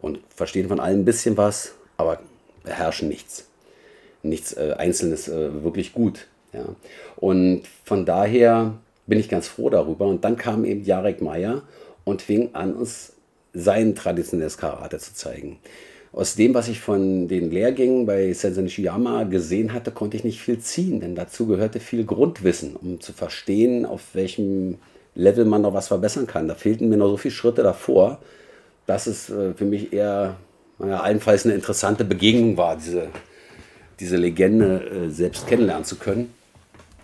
und 0.00 0.20
verstehen 0.34 0.68
von 0.68 0.80
allem 0.80 1.00
ein 1.00 1.04
bisschen 1.04 1.36
was, 1.36 1.74
aber 1.96 2.20
beherrschen 2.64 3.08
nichts. 3.08 3.46
Nichts 4.22 4.52
äh, 4.52 4.74
Einzelnes 4.76 5.28
äh, 5.28 5.62
wirklich 5.62 5.92
gut. 5.92 6.26
Ja. 6.52 6.64
Und 7.16 7.62
von 7.84 8.04
daher 8.04 8.74
bin 9.06 9.18
ich 9.18 9.28
ganz 9.28 9.48
froh 9.48 9.70
darüber. 9.70 10.06
Und 10.06 10.24
dann 10.24 10.36
kam 10.36 10.64
eben 10.64 10.84
Jarek 10.84 11.20
Meyer 11.20 11.62
und 12.04 12.22
fing 12.22 12.50
an, 12.54 12.74
uns 12.74 13.12
sein 13.52 13.94
traditionelles 13.94 14.56
Karate 14.56 14.98
zu 14.98 15.14
zeigen. 15.14 15.58
Aus 16.12 16.34
dem, 16.34 16.54
was 16.54 16.68
ich 16.68 16.80
von 16.80 17.28
den 17.28 17.50
Lehrgängen 17.50 18.04
bei 18.04 18.32
Sensei 18.32 18.62
Nishiyama 18.62 19.24
gesehen 19.24 19.72
hatte, 19.72 19.92
konnte 19.92 20.16
ich 20.16 20.24
nicht 20.24 20.40
viel 20.40 20.58
ziehen, 20.58 21.00
denn 21.00 21.14
dazu 21.14 21.46
gehörte 21.46 21.78
viel 21.78 22.04
Grundwissen, 22.04 22.74
um 22.74 23.00
zu 23.00 23.12
verstehen, 23.12 23.86
auf 23.86 24.14
welchem 24.14 24.78
Level 25.14 25.44
man 25.44 25.62
noch 25.62 25.74
was 25.74 25.88
verbessern 25.88 26.26
kann. 26.26 26.48
Da 26.48 26.56
fehlten 26.56 26.88
mir 26.88 26.96
noch 26.96 27.10
so 27.10 27.16
viele 27.16 27.34
Schritte 27.34 27.62
davor, 27.62 28.18
dass 28.86 29.06
es 29.06 29.30
äh, 29.30 29.54
für 29.54 29.64
mich 29.64 29.92
eher, 29.92 30.36
naja, 30.78 31.00
allenfalls 31.00 31.44
eine 31.44 31.54
interessante 31.54 32.04
Begegnung 32.04 32.56
war, 32.56 32.76
diese, 32.76 33.08
diese 33.98 34.16
Legende 34.16 34.84
äh, 34.84 35.10
selbst 35.10 35.46
kennenlernen 35.46 35.84
zu 35.84 35.96
können 35.96 36.32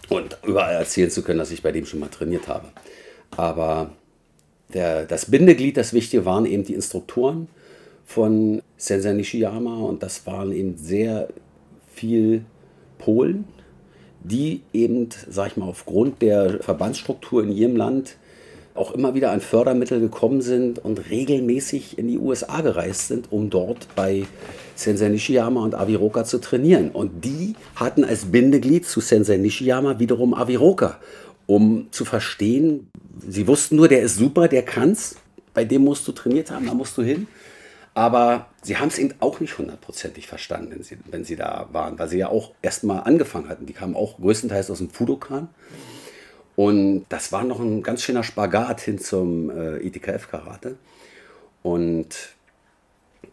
und 0.09 0.39
überall 0.47 0.75
erzählen 0.75 1.11
zu 1.11 1.23
können, 1.23 1.39
dass 1.39 1.51
ich 1.51 1.63
bei 1.63 1.73
dem 1.73 1.87
schon 1.87 2.01
mal 2.01 2.09
trainiert 2.09 2.49
habe. 2.49 2.69
Aber 3.37 3.91
der, 4.73 5.05
das 5.05 5.31
Bindeglied, 5.31 5.77
das 5.77 5.93
Wichtige 5.93 6.25
waren 6.25 6.47
eben 6.47 6.65
die 6.65 6.75
Instruktoren 6.75 7.49
von 8.05 8.63
Sensei 8.77 9.13
Nishiyama 9.13 9.79
und 9.79 10.03
das 10.03 10.27
waren 10.27 10.53
eben 10.53 10.77
sehr 10.77 11.29
viel 11.93 12.45
Polen, 12.99 13.45
die 14.23 14.63
eben, 14.73 15.09
sag 15.29 15.53
ich 15.53 15.57
mal, 15.57 15.69
aufgrund 15.69 16.23
der 16.23 16.63
Verbandsstruktur 16.63 17.43
in 17.43 17.53
ihrem 17.53 17.77
Land 17.77 18.17
auch 18.79 18.93
immer 18.93 19.15
wieder 19.15 19.31
an 19.31 19.41
Fördermittel 19.41 20.01
gekommen 20.01 20.41
sind 20.41 20.79
und 20.85 21.11
regelmäßig 21.11 21.99
in 21.99 22.09
die 22.09 22.19
USA 22.19 22.61
gereist 22.61 23.09
sind, 23.09 23.33
um 23.33 23.51
dort 23.51 23.89
bei 23.95 24.25
Sensei 24.75 25.09
Nishiyama 25.09 25.63
und 25.63 25.75
Aviroka 25.75 26.25
zu 26.25 26.39
trainieren. 26.39 26.91
Und 26.91 27.25
die 27.25 27.55
hatten 27.75 28.05
als 28.05 28.27
Bindeglied 28.27 28.87
zu 28.87 29.01
Sensei 29.01 29.37
Nishiyama 29.37 29.99
wiederum 29.99 30.35
Aviroka, 30.35 30.99
um 31.47 31.89
zu 31.91 32.05
verstehen, 32.05 32.91
sie 33.27 33.47
wussten 33.47 33.77
nur, 33.77 33.89
der 33.89 34.03
ist 34.03 34.17
super, 34.17 34.49
der 34.49 34.63
kann's, 34.63 35.17
bei 35.55 35.65
dem 35.65 35.85
musst 35.85 36.07
du 36.07 36.13
trainiert 36.13 36.51
haben, 36.51 36.67
da 36.67 36.75
musst 36.75 36.99
du 36.99 37.03
hin. 37.03 37.27
Aber 37.95 38.49
sie 38.61 38.77
haben 38.77 38.89
es 38.89 38.99
eben 38.99 39.15
auch 39.21 39.41
nicht 39.41 39.57
hundertprozentig 39.57 40.27
verstanden, 40.27 40.71
wenn 40.71 40.83
sie, 40.83 40.99
wenn 41.07 41.25
sie 41.25 41.35
da 41.35 41.69
waren, 41.73 41.99
weil 41.99 42.11
sie 42.11 42.19
ja 42.19 42.29
auch 42.29 42.53
erstmal 42.61 43.05
angefangen 43.05 43.49
hatten. 43.49 43.65
Die 43.65 43.73
kamen 43.73 43.97
auch 43.97 44.19
größtenteils 44.19 44.71
aus 44.71 44.79
dem 44.79 44.91
Fudokan. 44.91 45.49
Und 46.57 47.05
das 47.11 47.33
war 47.33 47.45
noch 47.45 47.61
ein 47.61 47.83
ganz 47.83 48.03
schöner 48.03 48.23
Spagat 48.23 48.81
hin 48.81 48.99
zum 48.99 49.51
äh, 49.51 49.77
ITKF-Karate. 49.87 50.77
Und 51.63 52.09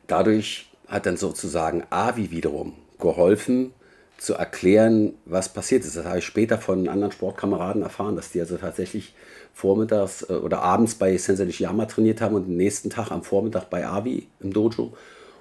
dadurch 0.07 0.69
hat 0.87 1.05
dann 1.05 1.17
sozusagen 1.17 1.83
Avi 1.89 2.31
wiederum 2.31 2.73
geholfen, 2.99 3.73
zu 4.17 4.35
erklären, 4.35 5.13
was 5.25 5.49
passiert 5.49 5.83
ist. 5.83 5.97
Das 5.97 6.05
habe 6.05 6.19
ich 6.19 6.25
später 6.25 6.57
von 6.57 6.87
anderen 6.87 7.11
Sportkameraden 7.11 7.81
erfahren, 7.81 8.15
dass 8.15 8.31
die 8.31 8.39
also 8.39 8.57
tatsächlich 8.57 9.13
vormittags 9.53 10.23
äh, 10.29 10.33
oder 10.33 10.61
abends 10.61 10.95
bei 10.95 11.17
Sensei 11.17 11.45
Nishiyama 11.45 11.85
trainiert 11.85 12.21
haben 12.21 12.35
und 12.35 12.47
den 12.47 12.57
nächsten 12.57 12.89
Tag 12.89 13.11
am 13.11 13.23
Vormittag 13.23 13.69
bei 13.69 13.85
Avi 13.85 14.27
im 14.39 14.53
Dojo 14.53 14.93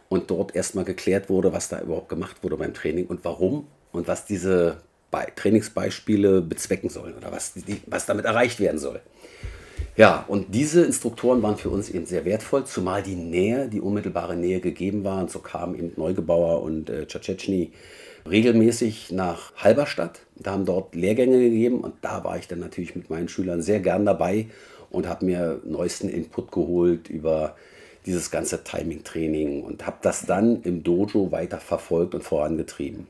und 0.09 0.31
dort 0.31 0.55
erstmal 0.55 0.85
geklärt 0.85 1.31
wurde, 1.31 1.53
was 1.53 1.69
da 1.69 1.81
überhaupt 1.81 2.09
gemacht 2.09 2.43
wurde 2.43 2.57
beim 2.57 2.75
Training 2.75 3.07
und 3.07 3.25
warum 3.25 3.67
und 3.93 4.09
was 4.09 4.27
diese 4.27 4.79
Trainingsbeispiele 5.37 6.41
bezwecken 6.43 6.91
sollen 6.91 7.15
oder 7.17 7.31
was, 7.33 7.55
die, 7.55 7.81
was 7.87 8.07
damit 8.07 8.25
erreicht 8.25 8.61
werden 8.61 8.79
soll. 8.79 9.01
Ja, 9.97 10.25
und 10.27 10.55
diese 10.55 10.85
Instruktoren 10.85 11.43
waren 11.43 11.59
für 11.59 11.69
uns 11.69 11.91
eben 11.91 12.07
sehr 12.07 12.25
wertvoll, 12.25 12.65
zumal 12.65 13.03
die 13.03 13.15
Nähe, 13.15 13.69
die 13.69 13.81
unmittelbare 13.81 14.37
Nähe 14.37 14.61
gegeben 14.61 15.05
war. 15.05 15.21
Und 15.21 15.31
so 15.31 15.41
kamen 15.41 15.75
eben 15.75 15.93
Neugebauer 15.97 16.63
und 16.63 16.89
äh, 16.89 17.07
Tschetschny 17.07 17.73
regelmäßig 18.29 19.13
nach 19.13 19.55
Halberstadt. 19.57 20.21
Da 20.37 20.53
haben 20.53 20.65
dort 20.65 20.95
Lehrgänge 20.95 21.39
gegeben 21.39 21.81
und 21.81 21.95
da 22.01 22.25
war 22.25 22.39
ich 22.39 22.49
dann 22.49 22.61
natürlich 22.61 22.97
mit 22.97 23.11
meinen 23.11 23.29
Schülern 23.29 23.61
sehr 23.61 23.81
gern 23.81 24.07
dabei 24.07 24.47
und 24.91 25.07
habe 25.09 25.27
mir 25.27 25.61
neuesten 25.65 26.09
Input 26.09 26.53
geholt 26.53 27.11
über 27.11 27.57
dieses 28.07 28.31
ganze 28.31 28.65
Timing-Training 28.65 29.63
und 29.63 29.87
habe 29.87 29.99
das 30.03 30.27
dann 30.27 30.63
im 30.63 30.83
Dojo 30.83 31.33
weiter 31.33 31.59
verfolgt 31.59 32.15
und 32.15 32.23
vorangetrieben. 32.23 33.07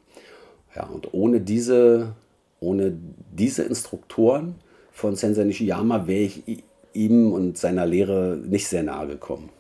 Ja, 0.75 0.85
und 0.85 1.13
ohne 1.13 1.41
diese, 1.41 2.15
ohne 2.61 2.97
diese 3.31 3.63
Instruktoren 3.63 4.57
von 4.91 5.17
Sensei 5.17 5.45
Nishiyama 5.45 6.07
wäre 6.07 6.23
ich 6.23 6.65
ihm 6.95 7.33
und 7.33 7.59
seiner 7.59 7.87
Lehre 7.87 8.39
nicht 8.43 8.69
sehr 8.69 8.83
nahe 8.83 9.07
gekommen. 9.07 9.51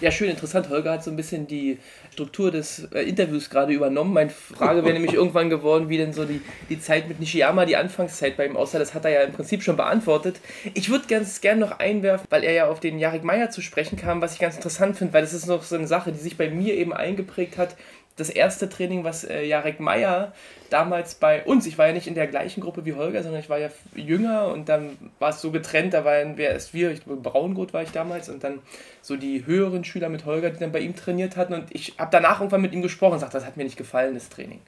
Ja, 0.00 0.10
schön 0.10 0.28
interessant. 0.28 0.68
Holger 0.70 0.92
hat 0.92 1.04
so 1.04 1.10
ein 1.10 1.16
bisschen 1.16 1.46
die 1.46 1.78
Struktur 2.12 2.50
des 2.50 2.88
äh, 2.92 3.02
Interviews 3.02 3.48
gerade 3.48 3.72
übernommen. 3.72 4.12
Meine 4.12 4.30
Frage 4.30 4.84
wäre 4.84 4.92
nämlich 4.92 5.14
irgendwann 5.14 5.50
geworden, 5.50 5.88
wie 5.88 5.96
denn 5.96 6.12
so 6.12 6.24
die, 6.24 6.40
die 6.68 6.80
Zeit 6.80 7.08
mit 7.08 7.20
Nishiyama, 7.20 7.64
die 7.64 7.76
Anfangszeit 7.76 8.36
bei 8.36 8.46
ihm 8.46 8.56
aussah. 8.56 8.78
Das 8.78 8.94
hat 8.94 9.04
er 9.04 9.10
ja 9.12 9.20
im 9.22 9.32
Prinzip 9.32 9.62
schon 9.62 9.76
beantwortet. 9.76 10.40
Ich 10.74 10.90
würde 10.90 11.06
ganz 11.08 11.40
gerne 11.40 11.60
noch 11.60 11.78
einwerfen, 11.78 12.26
weil 12.30 12.44
er 12.44 12.52
ja 12.52 12.68
auf 12.68 12.80
den 12.80 12.98
Jarek 12.98 13.24
Meyer 13.24 13.50
zu 13.50 13.60
sprechen 13.62 13.96
kam, 13.96 14.20
was 14.20 14.34
ich 14.34 14.40
ganz 14.40 14.56
interessant 14.56 14.96
finde, 14.96 15.12
weil 15.12 15.22
das 15.22 15.32
ist 15.32 15.46
noch 15.46 15.62
so 15.62 15.76
eine 15.76 15.86
Sache, 15.86 16.12
die 16.12 16.18
sich 16.18 16.36
bei 16.36 16.50
mir 16.50 16.74
eben 16.74 16.92
eingeprägt 16.92 17.56
hat, 17.56 17.76
das 18.16 18.30
erste 18.30 18.68
Training, 18.68 19.02
was 19.02 19.24
äh, 19.24 19.44
Jarek 19.44 19.80
Meyer 19.80 20.32
damals 20.70 21.16
bei 21.16 21.44
uns, 21.44 21.66
ich 21.66 21.78
war 21.78 21.88
ja 21.88 21.92
nicht 21.92 22.06
in 22.06 22.14
der 22.14 22.28
gleichen 22.28 22.60
Gruppe 22.60 22.84
wie 22.84 22.94
Holger, 22.94 23.22
sondern 23.22 23.40
ich 23.40 23.48
war 23.48 23.58
ja 23.58 23.70
jünger 23.94 24.48
und 24.48 24.68
dann 24.68 24.96
war 25.18 25.30
es 25.30 25.40
so 25.40 25.50
getrennt, 25.50 25.94
da 25.94 26.04
waren 26.04 26.36
wer 26.36 26.54
ist 26.54 26.74
wir, 26.74 26.92
ich, 26.92 27.02
Braungurt 27.04 27.72
war 27.72 27.82
ich 27.82 27.90
damals 27.90 28.28
und 28.28 28.44
dann 28.44 28.60
so 29.02 29.16
die 29.16 29.46
höheren 29.46 29.84
Schüler 29.84 30.08
mit 30.08 30.26
Holger, 30.26 30.50
die 30.50 30.60
dann 30.60 30.72
bei 30.72 30.80
ihm 30.80 30.94
trainiert 30.94 31.36
hatten 31.36 31.54
und 31.54 31.74
ich 31.74 31.94
habe 31.98 32.10
danach 32.12 32.40
irgendwann 32.40 32.62
mit 32.62 32.72
ihm 32.72 32.82
gesprochen 32.82 33.14
und 33.14 33.20
sagte, 33.20 33.38
das 33.38 33.46
hat 33.46 33.56
mir 33.56 33.64
nicht 33.64 33.76
gefallen, 33.76 34.14
das 34.14 34.28
Training. 34.28 34.60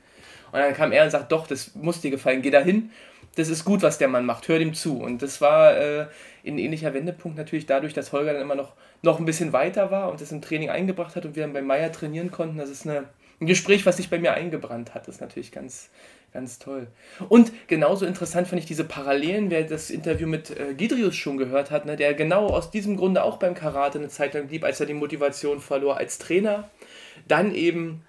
Und 0.52 0.60
dann 0.60 0.74
kam 0.74 0.92
er 0.92 1.04
und 1.04 1.10
sagt, 1.10 1.30
doch, 1.32 1.46
das 1.46 1.74
muss 1.74 2.00
dir 2.00 2.10
gefallen, 2.10 2.42
geh 2.42 2.50
da 2.50 2.60
hin, 2.60 2.90
das 3.36 3.48
ist 3.48 3.64
gut, 3.64 3.82
was 3.82 3.98
der 3.98 4.08
Mann 4.08 4.24
macht, 4.24 4.48
hör 4.48 4.58
dem 4.58 4.74
zu. 4.74 4.98
Und 4.98 5.22
das 5.22 5.40
war 5.40 5.76
äh, 5.76 6.06
ein 6.44 6.58
ähnlicher 6.58 6.94
Wendepunkt 6.94 7.36
natürlich 7.36 7.66
dadurch, 7.66 7.92
dass 7.92 8.12
Holger 8.12 8.32
dann 8.32 8.42
immer 8.42 8.54
noch, 8.54 8.72
noch 9.02 9.18
ein 9.18 9.26
bisschen 9.26 9.52
weiter 9.52 9.90
war 9.90 10.10
und 10.10 10.20
das 10.20 10.32
im 10.32 10.40
Training 10.40 10.70
eingebracht 10.70 11.16
hat 11.16 11.26
und 11.26 11.36
wir 11.36 11.42
dann 11.42 11.52
bei 11.52 11.62
Meier 11.62 11.92
trainieren 11.92 12.30
konnten. 12.30 12.56
Das 12.56 12.70
ist 12.70 12.86
eine 12.86 13.04
ein 13.40 13.46
Gespräch, 13.46 13.84
was 13.86 13.98
sich 13.98 14.10
bei 14.10 14.18
mir 14.18 14.34
eingebrannt 14.34 14.94
hat. 14.94 15.08
Ist 15.08 15.20
natürlich 15.20 15.52
ganz, 15.52 15.90
ganz 16.32 16.58
toll. 16.58 16.86
Und 17.28 17.52
genauso 17.66 18.06
interessant 18.06 18.48
fand 18.48 18.60
ich 18.60 18.66
diese 18.66 18.84
Parallelen, 18.84 19.50
wer 19.50 19.64
das 19.64 19.90
Interview 19.90 20.26
mit 20.26 20.50
äh, 20.50 20.74
Gidrius 20.74 21.16
schon 21.16 21.36
gehört 21.36 21.70
hat, 21.70 21.86
ne, 21.86 21.96
der 21.96 22.14
genau 22.14 22.46
aus 22.46 22.70
diesem 22.70 22.96
Grunde 22.96 23.22
auch 23.22 23.38
beim 23.38 23.54
Karate 23.54 23.98
eine 23.98 24.08
Zeit 24.08 24.34
lang 24.34 24.48
blieb, 24.48 24.64
als 24.64 24.80
er 24.80 24.86
die 24.86 24.94
Motivation 24.94 25.60
verlor 25.60 25.96
als 25.98 26.18
Trainer. 26.18 26.70
Dann 27.28 27.54
eben 27.54 28.02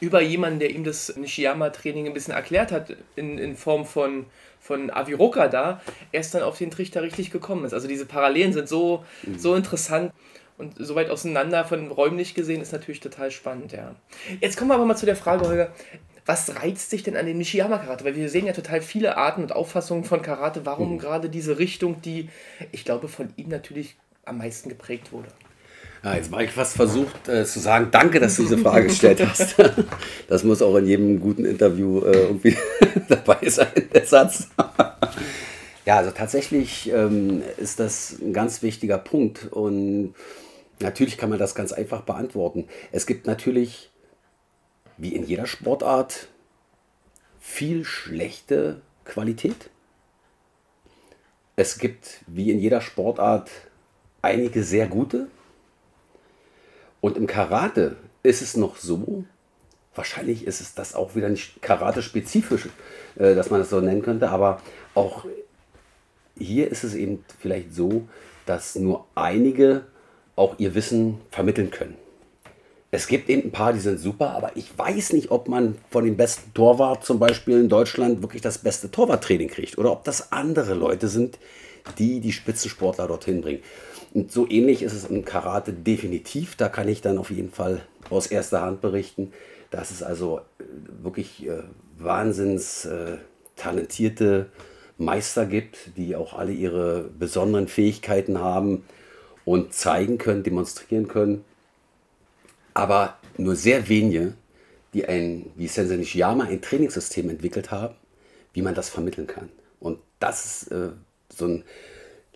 über 0.00 0.22
jemanden, 0.22 0.58
der 0.58 0.70
ihm 0.70 0.82
das 0.82 1.14
Nishiyama-Training 1.14 2.06
ein 2.06 2.14
bisschen 2.14 2.32
erklärt 2.32 2.72
hat, 2.72 2.96
in, 3.16 3.36
in 3.36 3.54
Form 3.54 3.84
von, 3.84 4.24
von 4.58 4.90
Aviroka 4.90 5.48
da, 5.48 5.82
erst 6.10 6.34
dann 6.34 6.42
auf 6.42 6.56
den 6.56 6.70
Trichter 6.70 7.02
richtig 7.02 7.30
gekommen 7.30 7.66
ist. 7.66 7.74
Also 7.74 7.86
diese 7.86 8.06
Parallelen 8.06 8.54
sind 8.54 8.68
so, 8.68 9.04
mhm. 9.22 9.38
so 9.38 9.54
interessant 9.54 10.12
und 10.60 10.74
so 10.78 10.94
weit 10.94 11.10
auseinander 11.10 11.64
von 11.64 11.90
räumlich 11.90 12.34
gesehen 12.34 12.60
ist 12.60 12.72
natürlich 12.72 13.00
total 13.00 13.30
spannend, 13.30 13.72
ja. 13.72 13.96
Jetzt 14.40 14.56
kommen 14.56 14.70
wir 14.70 14.74
aber 14.74 14.84
mal 14.84 14.96
zu 14.96 15.06
der 15.06 15.16
Frage, 15.16 15.48
Holger, 15.48 15.72
was 16.26 16.54
reizt 16.54 16.92
dich 16.92 17.02
denn 17.02 17.16
an 17.16 17.26
dem 17.26 17.38
Nishiyama-Karate? 17.38 18.04
Weil 18.04 18.14
wir 18.14 18.28
sehen 18.28 18.46
ja 18.46 18.52
total 18.52 18.82
viele 18.82 19.16
Arten 19.16 19.42
und 19.42 19.52
Auffassungen 19.52 20.04
von 20.04 20.22
Karate. 20.22 20.64
Warum 20.64 20.92
mhm. 20.92 20.98
gerade 20.98 21.28
diese 21.28 21.58
Richtung, 21.58 22.02
die, 22.02 22.28
ich 22.72 22.84
glaube, 22.84 23.08
von 23.08 23.30
ihm 23.36 23.48
natürlich 23.48 23.96
am 24.24 24.38
meisten 24.38 24.68
geprägt 24.68 25.12
wurde? 25.12 25.28
Ja, 26.04 26.14
jetzt 26.14 26.30
war 26.30 26.42
ich 26.42 26.50
fast 26.50 26.76
versucht 26.76 27.28
äh, 27.28 27.44
zu 27.44 27.58
sagen, 27.58 27.88
danke, 27.90 28.20
dass 28.20 28.36
du 28.36 28.42
diese 28.42 28.58
Frage 28.58 28.86
gestellt 28.86 29.20
hast. 29.26 29.56
das 30.28 30.44
muss 30.44 30.62
auch 30.62 30.76
in 30.76 30.86
jedem 30.86 31.20
guten 31.20 31.44
Interview 31.44 32.00
äh, 32.04 32.12
irgendwie 32.12 32.56
dabei 33.08 33.48
sein, 33.48 33.68
der 33.92 34.06
Satz. 34.06 34.48
ja, 35.84 35.96
also 35.96 36.10
tatsächlich 36.10 36.90
ähm, 36.92 37.42
ist 37.58 37.80
das 37.80 38.16
ein 38.20 38.32
ganz 38.32 38.62
wichtiger 38.62 38.96
Punkt 38.96 39.52
und 39.52 40.14
Natürlich 40.80 41.18
kann 41.18 41.30
man 41.30 41.38
das 41.38 41.54
ganz 41.54 41.72
einfach 41.72 42.02
beantworten. 42.02 42.66
Es 42.90 43.06
gibt 43.06 43.26
natürlich, 43.26 43.90
wie 44.96 45.14
in 45.14 45.24
jeder 45.24 45.46
Sportart, 45.46 46.28
viel 47.38 47.84
schlechte 47.84 48.80
Qualität. 49.04 49.70
Es 51.56 51.78
gibt, 51.78 52.20
wie 52.26 52.50
in 52.50 52.58
jeder 52.58 52.80
Sportart, 52.80 53.50
einige 54.22 54.62
sehr 54.62 54.86
gute. 54.86 55.28
Und 57.02 57.16
im 57.16 57.26
Karate 57.26 57.96
ist 58.22 58.40
es 58.40 58.56
noch 58.56 58.76
so, 58.76 59.24
wahrscheinlich 59.94 60.46
ist 60.46 60.60
es 60.60 60.74
das 60.74 60.94
auch 60.94 61.14
wieder 61.14 61.28
nicht 61.28 61.60
karate-spezifisch, 61.60 62.68
äh, 63.16 63.34
dass 63.34 63.50
man 63.50 63.60
das 63.60 63.70
so 63.70 63.80
nennen 63.80 64.02
könnte, 64.02 64.30
aber 64.30 64.62
auch 64.94 65.26
hier 66.38 66.70
ist 66.70 66.84
es 66.84 66.94
eben 66.94 67.24
vielleicht 67.38 67.74
so, 67.74 68.08
dass 68.46 68.76
nur 68.76 69.06
einige 69.14 69.84
auch 70.36 70.54
ihr 70.58 70.74
Wissen 70.74 71.20
vermitteln 71.30 71.70
können. 71.70 71.96
Es 72.92 73.06
gibt 73.06 73.28
eben 73.28 73.48
ein 73.48 73.52
paar, 73.52 73.72
die 73.72 73.78
sind 73.78 74.00
super, 74.00 74.30
aber 74.30 74.56
ich 74.56 74.76
weiß 74.76 75.12
nicht, 75.12 75.30
ob 75.30 75.48
man 75.48 75.76
von 75.90 76.04
dem 76.04 76.16
besten 76.16 76.52
Torwart 76.54 77.04
zum 77.04 77.20
Beispiel 77.20 77.60
in 77.60 77.68
Deutschland 77.68 78.20
wirklich 78.22 78.42
das 78.42 78.58
beste 78.58 78.90
Torwarttraining 78.90 79.48
kriegt 79.48 79.78
oder 79.78 79.92
ob 79.92 80.02
das 80.02 80.32
andere 80.32 80.74
Leute 80.74 81.06
sind, 81.06 81.38
die 81.98 82.20
die 82.20 82.32
Spitzensportler 82.32 83.06
dorthin 83.06 83.42
bringen. 83.42 83.60
Und 84.12 84.32
so 84.32 84.48
ähnlich 84.48 84.82
ist 84.82 84.92
es 84.92 85.04
im 85.04 85.24
Karate 85.24 85.72
definitiv. 85.72 86.56
Da 86.56 86.68
kann 86.68 86.88
ich 86.88 87.00
dann 87.00 87.18
auf 87.18 87.30
jeden 87.30 87.52
Fall 87.52 87.82
aus 88.08 88.26
erster 88.26 88.62
Hand 88.62 88.80
berichten, 88.80 89.32
dass 89.70 89.92
es 89.92 90.02
also 90.02 90.40
äh, 90.58 90.64
wirklich 91.04 91.46
äh, 91.46 91.62
wahnsinns 91.96 92.86
äh, 92.86 93.18
talentierte 93.54 94.46
Meister 94.98 95.46
gibt, 95.46 95.96
die 95.96 96.16
auch 96.16 96.36
alle 96.36 96.52
ihre 96.52 97.08
besonderen 97.16 97.68
Fähigkeiten 97.68 98.40
haben 98.40 98.84
und 99.50 99.74
zeigen 99.74 100.16
können, 100.16 100.44
demonstrieren 100.44 101.08
können. 101.08 101.44
Aber 102.72 103.16
nur 103.36 103.56
sehr 103.56 103.88
wenige, 103.88 104.34
die 104.94 105.06
ein, 105.06 105.46
wie 105.56 105.66
Sensei 105.66 105.96
Nishiyama, 105.96 106.44
ein 106.44 106.62
Trainingssystem 106.62 107.28
entwickelt 107.28 107.72
haben, 107.72 107.96
wie 108.52 108.62
man 108.62 108.76
das 108.76 108.90
vermitteln 108.90 109.26
kann. 109.26 109.48
Und 109.80 109.98
das 110.20 110.44
ist 110.44 110.70
äh, 110.70 110.90
so 111.34 111.46
ein 111.46 111.64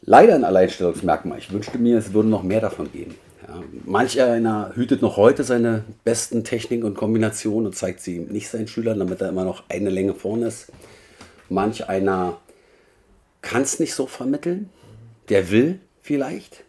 leider 0.00 0.34
ein 0.34 0.42
Alleinstellungsmerkmal. 0.42 1.38
Ich 1.38 1.52
wünschte 1.52 1.78
mir, 1.78 1.98
es 1.98 2.12
würde 2.12 2.28
noch 2.28 2.42
mehr 2.42 2.60
davon 2.60 2.90
geben. 2.90 3.14
Ja, 3.46 3.62
manch 3.84 4.20
einer 4.20 4.72
hütet 4.74 5.00
noch 5.00 5.16
heute 5.16 5.44
seine 5.44 5.84
besten 6.02 6.42
Techniken 6.42 6.82
und 6.82 6.96
Kombinationen 6.96 7.66
und 7.66 7.76
zeigt 7.76 8.00
sie 8.00 8.18
nicht 8.18 8.48
seinen 8.48 8.66
Schülern, 8.66 8.98
damit 8.98 9.20
er 9.20 9.28
immer 9.28 9.44
noch 9.44 9.62
eine 9.68 9.90
Länge 9.90 10.14
vorne 10.14 10.48
ist. 10.48 10.72
Manch 11.48 11.88
einer 11.88 12.38
kann 13.40 13.62
es 13.62 13.78
nicht 13.78 13.94
so 13.94 14.08
vermitteln. 14.08 14.68
Der 15.28 15.52
will 15.52 15.78
vielleicht, 16.02 16.64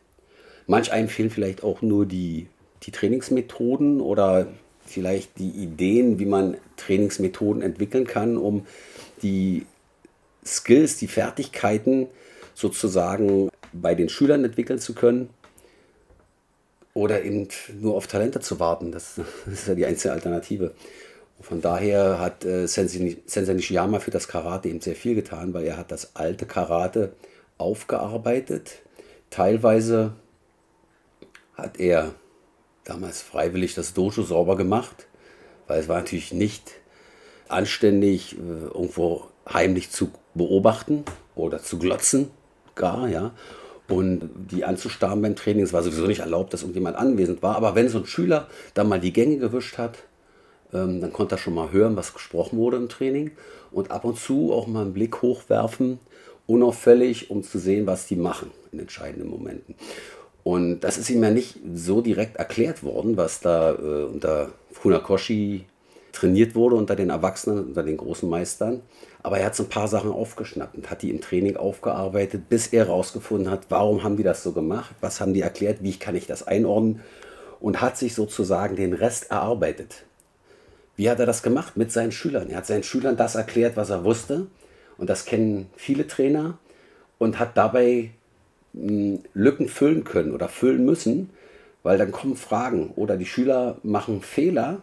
Manch 0.67 0.91
einem 0.91 1.09
fehlen 1.09 1.29
vielleicht 1.29 1.63
auch 1.63 1.81
nur 1.81 2.05
die, 2.05 2.47
die 2.83 2.91
Trainingsmethoden 2.91 4.01
oder 4.01 4.47
vielleicht 4.85 5.37
die 5.39 5.49
Ideen, 5.49 6.19
wie 6.19 6.25
man 6.25 6.57
Trainingsmethoden 6.77 7.61
entwickeln 7.61 8.05
kann, 8.05 8.37
um 8.37 8.65
die 9.21 9.65
Skills, 10.45 10.97
die 10.97 11.07
Fertigkeiten 11.07 12.07
sozusagen 12.53 13.49
bei 13.73 13.95
den 13.95 14.09
Schülern 14.09 14.43
entwickeln 14.43 14.79
zu 14.79 14.93
können. 14.93 15.29
Oder 16.93 17.23
eben 17.23 17.49
nur 17.81 17.95
auf 17.95 18.07
Talente 18.07 18.39
zu 18.39 18.59
warten. 18.59 18.91
Das, 18.91 19.19
ist 19.51 19.67
ja 19.67 19.75
die 19.75 19.85
einzige 19.85 20.13
Alternative. 20.13 20.73
Von 21.41 21.61
daher 21.61 22.19
hat 22.19 22.45
äh, 22.45 22.67
Sensei 22.67 23.53
Nishiyama 23.53 23.99
für 23.99 24.11
das 24.11 24.27
Karate 24.29 24.69
eben 24.69 24.79
sehr 24.79 24.95
viel 24.95 25.15
getan, 25.15 25.53
weil 25.53 25.65
er 25.65 25.77
hat 25.77 25.91
das 25.91 26.15
alte 26.15 26.45
Karate 26.45 27.11
aufgearbeitet, 27.57 28.79
teilweise 29.29 30.13
hat 31.57 31.79
er 31.79 32.13
damals 32.83 33.21
freiwillig 33.21 33.73
das 33.75 33.93
Dojo 33.93 34.23
sauber 34.23 34.55
gemacht, 34.57 35.07
weil 35.67 35.79
es 35.79 35.87
war 35.87 35.97
natürlich 35.97 36.33
nicht 36.33 36.71
anständig, 37.47 38.37
äh, 38.37 38.67
irgendwo 38.73 39.27
heimlich 39.51 39.91
zu 39.91 40.11
beobachten 40.33 41.03
oder 41.35 41.61
zu 41.61 41.79
glotzen, 41.79 42.29
gar, 42.75 43.07
ja. 43.07 43.31
Und 43.87 44.29
die 44.51 44.65
anzustarren 44.65 45.21
beim 45.21 45.35
Training, 45.35 45.63
es 45.63 45.73
war 45.73 45.83
sowieso 45.83 46.07
nicht 46.07 46.19
erlaubt, 46.19 46.53
dass 46.53 46.61
irgendjemand 46.61 46.97
anwesend 46.97 47.41
war. 47.41 47.55
Aber 47.55 47.75
wenn 47.75 47.89
so 47.89 47.99
ein 47.99 48.05
Schüler 48.05 48.47
da 48.73 48.83
mal 48.83 48.99
die 48.99 49.13
Gänge 49.13 49.37
gewischt 49.37 49.77
hat, 49.77 49.97
Ähm, 50.73 50.99
dann 50.99 51.13
konnte 51.13 51.35
er 51.35 51.37
schon 51.37 51.53
mal 51.53 51.71
hören, 51.71 51.95
was 51.95 52.11
gesprochen 52.13 52.57
wurde 52.57 52.77
im 52.77 52.89
Training 52.89 53.31
und 53.71 53.91
ab 53.91 54.03
und 54.03 54.17
zu 54.17 54.51
auch 54.51 54.67
mal 54.67 54.81
einen 54.81 54.93
Blick 54.93 55.21
hochwerfen, 55.21 55.99
unauffällig, 56.47 57.29
um 57.29 57.43
zu 57.43 57.59
sehen, 57.59 57.85
was 57.85 58.07
die 58.07 58.15
machen 58.17 58.49
in 58.71 58.79
entscheidenden 58.79 59.29
Momenten. 59.29 59.75
Und 60.45 60.81
das 60.81 60.99
ist 60.99 61.09
ihm 61.09 61.23
ja 61.23 61.31
nicht 61.31 61.57
so 61.73 62.01
direkt 62.01 62.35
erklärt 62.35 62.83
worden, 62.83 63.17
was 63.17 63.39
da 63.39 63.71
äh, 63.71 64.03
unter 64.03 64.49
Funakoshi 64.71 65.65
trainiert 66.11 66.53
wurde, 66.53 66.75
unter 66.75 66.95
den 66.95 67.09
Erwachsenen, 67.09 67.65
unter 67.65 67.81
den 67.81 67.97
großen 67.97 68.29
Meistern. 68.29 68.83
Aber 69.23 69.39
er 69.39 69.47
hat 69.47 69.55
so 69.55 69.63
ein 69.63 69.69
paar 69.69 69.87
Sachen 69.87 70.11
aufgeschnappt 70.11 70.75
und 70.75 70.91
hat 70.91 71.01
die 71.01 71.09
im 71.09 71.19
Training 71.19 71.57
aufgearbeitet, 71.57 72.47
bis 72.47 72.67
er 72.67 72.85
herausgefunden 72.85 73.49
hat, 73.49 73.65
warum 73.69 74.03
haben 74.03 74.17
die 74.17 74.23
das 74.23 74.43
so 74.43 74.51
gemacht, 74.51 74.93
was 75.01 75.19
haben 75.19 75.33
die 75.33 75.41
erklärt, 75.41 75.79
wie 75.81 75.97
kann 75.97 76.15
ich 76.15 76.27
das 76.27 76.45
einordnen 76.45 77.01
und 77.59 77.81
hat 77.81 77.97
sich 77.97 78.13
sozusagen 78.13 78.75
den 78.75 78.93
Rest 78.93 79.31
erarbeitet. 79.31 80.03
Wie 80.95 81.09
hat 81.09 81.19
er 81.19 81.25
das 81.25 81.41
gemacht? 81.41 81.75
Mit 81.75 81.91
seinen 81.91 82.11
Schülern. 82.11 82.51
Er 82.51 82.57
hat 82.57 82.67
seinen 82.67 82.83
Schülern 82.83 83.17
das 83.17 83.33
erklärt, 83.33 83.77
was 83.77 83.89
er 83.89 84.03
wusste. 84.03 84.45
Und 84.99 85.09
das 85.09 85.25
kennen 85.25 85.71
viele 85.75 86.05
Trainer 86.05 86.59
und 87.17 87.39
hat 87.39 87.57
dabei 87.57 88.11
Lücken 89.33 89.69
füllen 89.69 90.03
können 90.03 90.33
oder 90.33 90.49
füllen 90.49 90.85
müssen, 90.85 91.29
weil 91.83 91.97
dann 91.97 92.11
kommen 92.11 92.35
Fragen 92.35 92.91
oder 92.95 93.17
die 93.17 93.25
Schüler 93.25 93.77
machen 93.83 94.21
Fehler, 94.21 94.81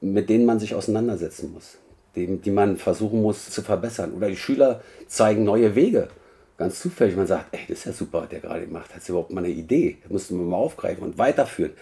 mit 0.00 0.28
denen 0.28 0.46
man 0.46 0.58
sich 0.58 0.74
auseinandersetzen 0.74 1.52
muss 1.52 1.78
die, 2.18 2.38
die 2.38 2.50
man 2.50 2.76
versuchen 2.76 3.22
muss 3.22 3.50
zu 3.50 3.62
verbessern. 3.62 4.12
Oder 4.14 4.28
die 4.28 4.36
Schüler 4.36 4.82
zeigen 5.06 5.44
neue 5.44 5.74
Wege. 5.74 6.08
Ganz 6.56 6.80
zufällig, 6.80 7.16
man 7.16 7.26
sagt, 7.26 7.46
ey, 7.52 7.60
das 7.68 7.78
ist 7.78 7.84
ja 7.84 7.92
super, 7.92 8.22
was 8.22 8.28
der 8.30 8.40
gerade 8.40 8.66
gemacht 8.66 8.90
hat. 8.90 9.00
Das 9.00 9.08
überhaupt 9.08 9.32
mal 9.32 9.44
eine 9.44 9.52
Idee. 9.52 9.98
Das 10.02 10.10
müssten 10.10 10.38
wir 10.38 10.44
mal 10.44 10.56
aufgreifen 10.56 11.04
und 11.04 11.18
weiterführen. 11.18 11.72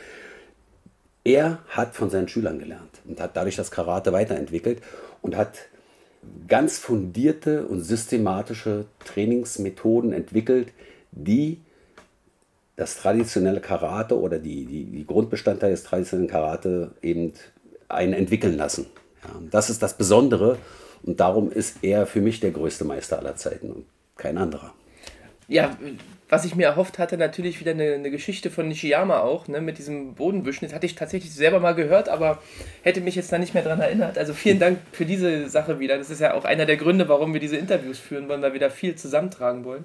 Er 1.25 1.59
hat 1.69 1.95
von 1.95 2.11
seinen 2.11 2.29
Schülern 2.29 2.59
gelernt 2.59 3.01
und 3.07 3.21
hat 3.21 3.37
dadurch 3.37 3.57
das 3.57 3.71
Karate 3.71 4.13
weiterentwickelt 4.13 4.83
und 5.23 5.37
hat 5.37 5.55
ganz 6.49 6.79
fundierte 6.79 7.67
und 7.67 7.83
systematische 7.83 8.87
Trainingsmethoden 9.05 10.13
entwickelt, 10.13 10.73
die 11.13 11.61
das 12.77 12.97
traditionelle 12.97 13.61
Karate 13.61 14.19
oder 14.19 14.39
die, 14.39 14.67
die, 14.67 14.85
die 14.85 15.07
Grundbestandteile 15.07 15.73
des 15.73 15.85
traditionellen 15.85 16.31
Karate 16.31 16.93
eben 17.03 17.33
einen 17.89 18.13
entwickeln 18.13 18.57
lassen. 18.57 18.87
Ja, 19.25 19.31
das 19.51 19.71
ist 19.71 19.83
das 19.83 19.97
Besondere 19.97 20.59
und 21.03 21.21
darum 21.21 21.51
ist 21.51 21.79
er 21.83 22.07
für 22.07 22.21
mich 22.21 22.41
der 22.41 22.51
größte 22.51 22.85
Meister 22.85 23.19
aller 23.19 23.37
Zeiten 23.37 23.71
und 23.71 23.87
kein 24.17 24.39
anderer. 24.39 24.75
Ja, 25.49 25.77
was 26.29 26.45
ich 26.45 26.57
mir 26.57 26.67
erhofft 26.67 26.99
hatte, 26.99 27.17
natürlich 27.17 27.61
wieder 27.61 27.71
eine, 27.71 27.95
eine 27.95 28.11
Geschichte 28.11 28.51
von 28.51 28.69
Nishiyama 28.69 29.21
auch, 29.21 29.47
ne, 29.47 29.61
mit 29.61 29.79
diesem 29.79 30.15
Bodenwischen. 30.15 30.65
Das 30.65 30.75
hatte 30.75 30.87
ich 30.87 30.97
tatsächlich 30.97 31.33
selber 31.33 31.61
mal 31.61 31.75
gehört, 31.75 32.09
aber 32.09 32.43
hätte 32.83 33.01
mich 33.01 33.15
jetzt 33.15 33.31
da 33.33 33.39
nicht 33.39 33.55
mehr 33.55 33.63
dran 33.63 33.81
erinnert. 33.81 34.19
Also 34.19 34.35
vielen 34.35 34.59
Dank 34.59 34.79
für 34.93 35.05
diese 35.05 35.49
Sache 35.49 35.79
wieder. 35.79 35.99
Das 35.99 36.11
ist 36.11 36.21
ja 36.21 36.35
auch 36.35 36.45
einer 36.45 36.67
der 36.67 36.77
Gründe, 36.77 37.09
warum 37.09 37.33
wir 37.33 37.41
diese 37.41 37.57
Interviews 37.57 37.99
führen 37.99 38.29
wollen, 38.29 38.43
weil 38.43 38.53
wir 38.53 38.61
da 38.61 38.71
viel 38.71 38.97
zusammentragen 38.97 39.65
wollen. 39.65 39.85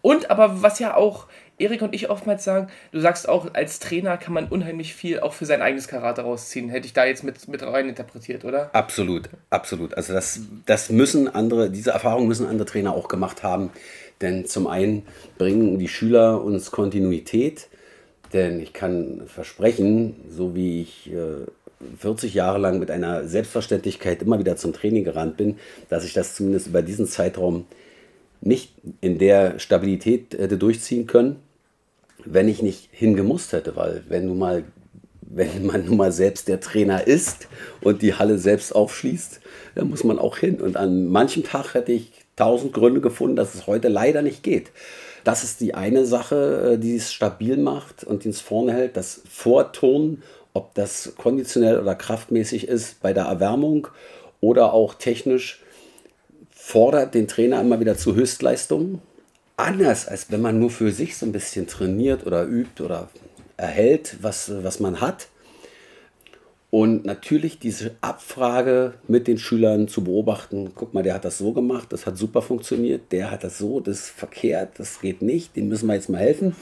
Und 0.00 0.30
aber 0.30 0.62
was 0.62 0.78
ja 0.78 0.96
auch 0.96 1.26
Erik 1.58 1.82
und 1.82 1.94
ich 1.94 2.10
oftmals 2.10 2.42
sagen, 2.42 2.68
du 2.90 3.00
sagst 3.00 3.28
auch, 3.28 3.54
als 3.54 3.78
Trainer 3.78 4.16
kann 4.16 4.32
man 4.32 4.48
unheimlich 4.48 4.94
viel 4.94 5.20
auch 5.20 5.32
für 5.32 5.46
sein 5.46 5.62
eigenes 5.62 5.86
Karate 5.86 6.22
rausziehen. 6.22 6.70
Hätte 6.70 6.86
ich 6.86 6.92
da 6.92 7.04
jetzt 7.04 7.22
mit, 7.22 7.46
mit 7.46 7.62
rein 7.62 7.88
interpretiert, 7.88 8.44
oder? 8.44 8.70
Absolut, 8.74 9.28
absolut. 9.50 9.94
Also 9.94 10.12
das, 10.12 10.40
das 10.66 10.90
müssen 10.90 11.32
andere, 11.32 11.70
diese 11.70 11.90
Erfahrung 11.90 12.26
müssen 12.26 12.46
andere 12.46 12.66
Trainer 12.66 12.92
auch 12.92 13.06
gemacht 13.06 13.42
haben. 13.42 13.70
Denn 14.22 14.46
zum 14.46 14.66
einen 14.66 15.02
bringen 15.36 15.78
die 15.78 15.88
Schüler 15.88 16.42
uns 16.42 16.70
Kontinuität, 16.70 17.68
denn 18.32 18.60
ich 18.60 18.72
kann 18.72 19.22
versprechen, 19.26 20.14
so 20.30 20.54
wie 20.54 20.82
ich 20.82 21.12
äh, 21.12 21.44
40 21.98 22.32
Jahre 22.32 22.58
lang 22.58 22.78
mit 22.78 22.90
einer 22.90 23.26
Selbstverständlichkeit 23.26 24.22
immer 24.22 24.38
wieder 24.38 24.56
zum 24.56 24.72
Training 24.72 25.04
gerannt 25.04 25.36
bin, 25.36 25.58
dass 25.88 26.04
ich 26.04 26.12
das 26.12 26.34
zumindest 26.34 26.68
über 26.68 26.82
diesen 26.82 27.06
Zeitraum 27.06 27.66
nicht 28.40 28.72
in 29.00 29.18
der 29.18 29.58
Stabilität 29.58 30.34
hätte 30.38 30.56
durchziehen 30.56 31.06
können, 31.06 31.36
wenn 32.24 32.48
ich 32.48 32.62
nicht 32.62 32.88
hingemusst 32.92 33.52
hätte, 33.52 33.76
weil 33.76 34.04
wenn 34.08 34.28
du 34.28 34.34
mal 34.34 34.64
wenn 35.34 35.64
man 35.64 35.86
nun 35.86 35.96
mal 35.96 36.12
selbst 36.12 36.48
der 36.48 36.60
Trainer 36.60 37.06
ist 37.06 37.48
und 37.80 38.02
die 38.02 38.14
Halle 38.14 38.38
selbst 38.38 38.74
aufschließt, 38.74 39.40
dann 39.74 39.88
muss 39.88 40.04
man 40.04 40.18
auch 40.18 40.36
hin. 40.36 40.60
Und 40.60 40.76
an 40.76 41.06
manchem 41.06 41.42
Tag 41.42 41.72
hätte 41.72 41.92
ich 41.92 42.21
tausend 42.42 42.72
Gründe 42.72 43.00
gefunden, 43.00 43.36
dass 43.36 43.54
es 43.54 43.68
heute 43.68 43.86
leider 43.86 44.20
nicht 44.20 44.42
geht. 44.42 44.72
Das 45.22 45.44
ist 45.44 45.60
die 45.60 45.74
eine 45.74 46.04
Sache, 46.04 46.72
äh, 46.72 46.78
die 46.78 46.96
es 46.96 47.12
stabil 47.12 47.56
macht 47.56 48.02
und 48.02 48.24
die 48.24 48.30
es 48.30 48.40
vorne 48.40 48.72
hält. 48.72 48.96
Das 48.96 49.20
Vorturnen, 49.30 50.24
ob 50.52 50.74
das 50.74 51.12
konditionell 51.16 51.78
oder 51.78 51.94
kraftmäßig 51.94 52.66
ist 52.66 53.00
bei 53.00 53.12
der 53.12 53.26
Erwärmung 53.26 53.86
oder 54.40 54.72
auch 54.72 54.94
technisch, 54.94 55.62
fordert 56.50 57.14
den 57.14 57.28
Trainer 57.28 57.60
immer 57.60 57.78
wieder 57.78 57.96
zu 57.96 58.16
Höchstleistungen. 58.16 59.00
Anders 59.56 60.08
als 60.08 60.32
wenn 60.32 60.40
man 60.40 60.58
nur 60.58 60.70
für 60.70 60.90
sich 60.90 61.16
so 61.16 61.24
ein 61.26 61.32
bisschen 61.32 61.68
trainiert 61.68 62.26
oder 62.26 62.44
übt 62.44 62.82
oder 62.82 63.08
erhält, 63.56 64.16
was, 64.20 64.50
was 64.64 64.80
man 64.80 65.00
hat. 65.00 65.28
Und 66.74 67.04
natürlich 67.04 67.58
diese 67.58 67.90
Abfrage 68.00 68.94
mit 69.06 69.28
den 69.28 69.36
Schülern 69.36 69.88
zu 69.88 70.04
beobachten, 70.04 70.72
guck 70.74 70.94
mal, 70.94 71.02
der 71.02 71.12
hat 71.12 71.26
das 71.26 71.36
so 71.36 71.52
gemacht, 71.52 71.92
das 71.92 72.06
hat 72.06 72.16
super 72.16 72.40
funktioniert, 72.40 73.12
der 73.12 73.30
hat 73.30 73.44
das 73.44 73.58
so, 73.58 73.80
das 73.80 73.98
ist 73.98 74.08
verkehrt, 74.08 74.78
das 74.78 75.02
geht 75.02 75.20
nicht, 75.20 75.54
dem 75.54 75.68
müssen 75.68 75.86
wir 75.86 75.96
jetzt 75.96 76.08
mal 76.08 76.22
helfen. 76.22 76.56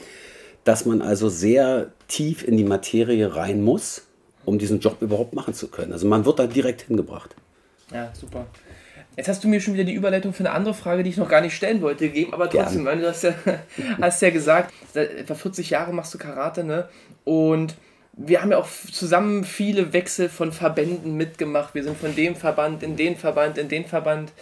Dass 0.65 0.85
man 0.85 1.01
also 1.01 1.29
sehr 1.29 1.93
tief 2.09 2.45
in 2.45 2.57
die 2.57 2.65
Materie 2.65 3.33
rein 3.33 3.63
muss, 3.63 4.05
um 4.43 4.59
diesen 4.59 4.81
Job 4.81 5.01
überhaupt 5.01 5.33
machen 5.33 5.53
zu 5.53 5.69
können. 5.69 5.93
Also 5.93 6.05
man 6.09 6.25
wird 6.25 6.39
da 6.39 6.45
direkt 6.45 6.81
hingebracht. 6.81 7.33
Ja, 7.93 8.11
super. 8.13 8.47
Jetzt 9.15 9.29
hast 9.29 9.45
du 9.45 9.47
mir 9.47 9.61
schon 9.61 9.75
wieder 9.75 9.85
die 9.85 9.93
Überleitung 9.93 10.33
für 10.33 10.43
eine 10.43 10.51
andere 10.51 10.73
Frage, 10.73 11.03
die 11.03 11.11
ich 11.11 11.17
noch 11.17 11.29
gar 11.29 11.39
nicht 11.39 11.55
stellen 11.55 11.81
wollte, 11.81 12.07
gegeben, 12.07 12.33
aber 12.33 12.49
trotzdem, 12.49 12.83
weil 12.83 12.99
du 12.99 13.07
hast 13.07 13.23
ja, 13.23 13.33
hast 14.01 14.21
ja 14.21 14.29
gesagt, 14.29 14.73
seit 14.93 15.09
etwa 15.13 15.35
40 15.35 15.69
Jahre 15.69 15.93
machst 15.93 16.13
du 16.13 16.17
Karate, 16.17 16.65
ne? 16.65 16.89
Und 17.23 17.75
wir 18.13 18.41
haben 18.41 18.51
ja 18.51 18.57
auch 18.57 18.67
zusammen 18.91 19.45
viele 19.45 19.93
Wechsel 19.93 20.27
von 20.27 20.51
Verbänden 20.51 21.15
mitgemacht. 21.15 21.73
Wir 21.73 21.83
sind 21.83 21.97
von 21.97 22.13
dem 22.13 22.35
Verband 22.35 22.83
in 22.83 22.97
den 22.97 23.15
Verband, 23.15 23.57
in 23.57 23.69
den 23.69 23.85
Verband. 23.85 24.33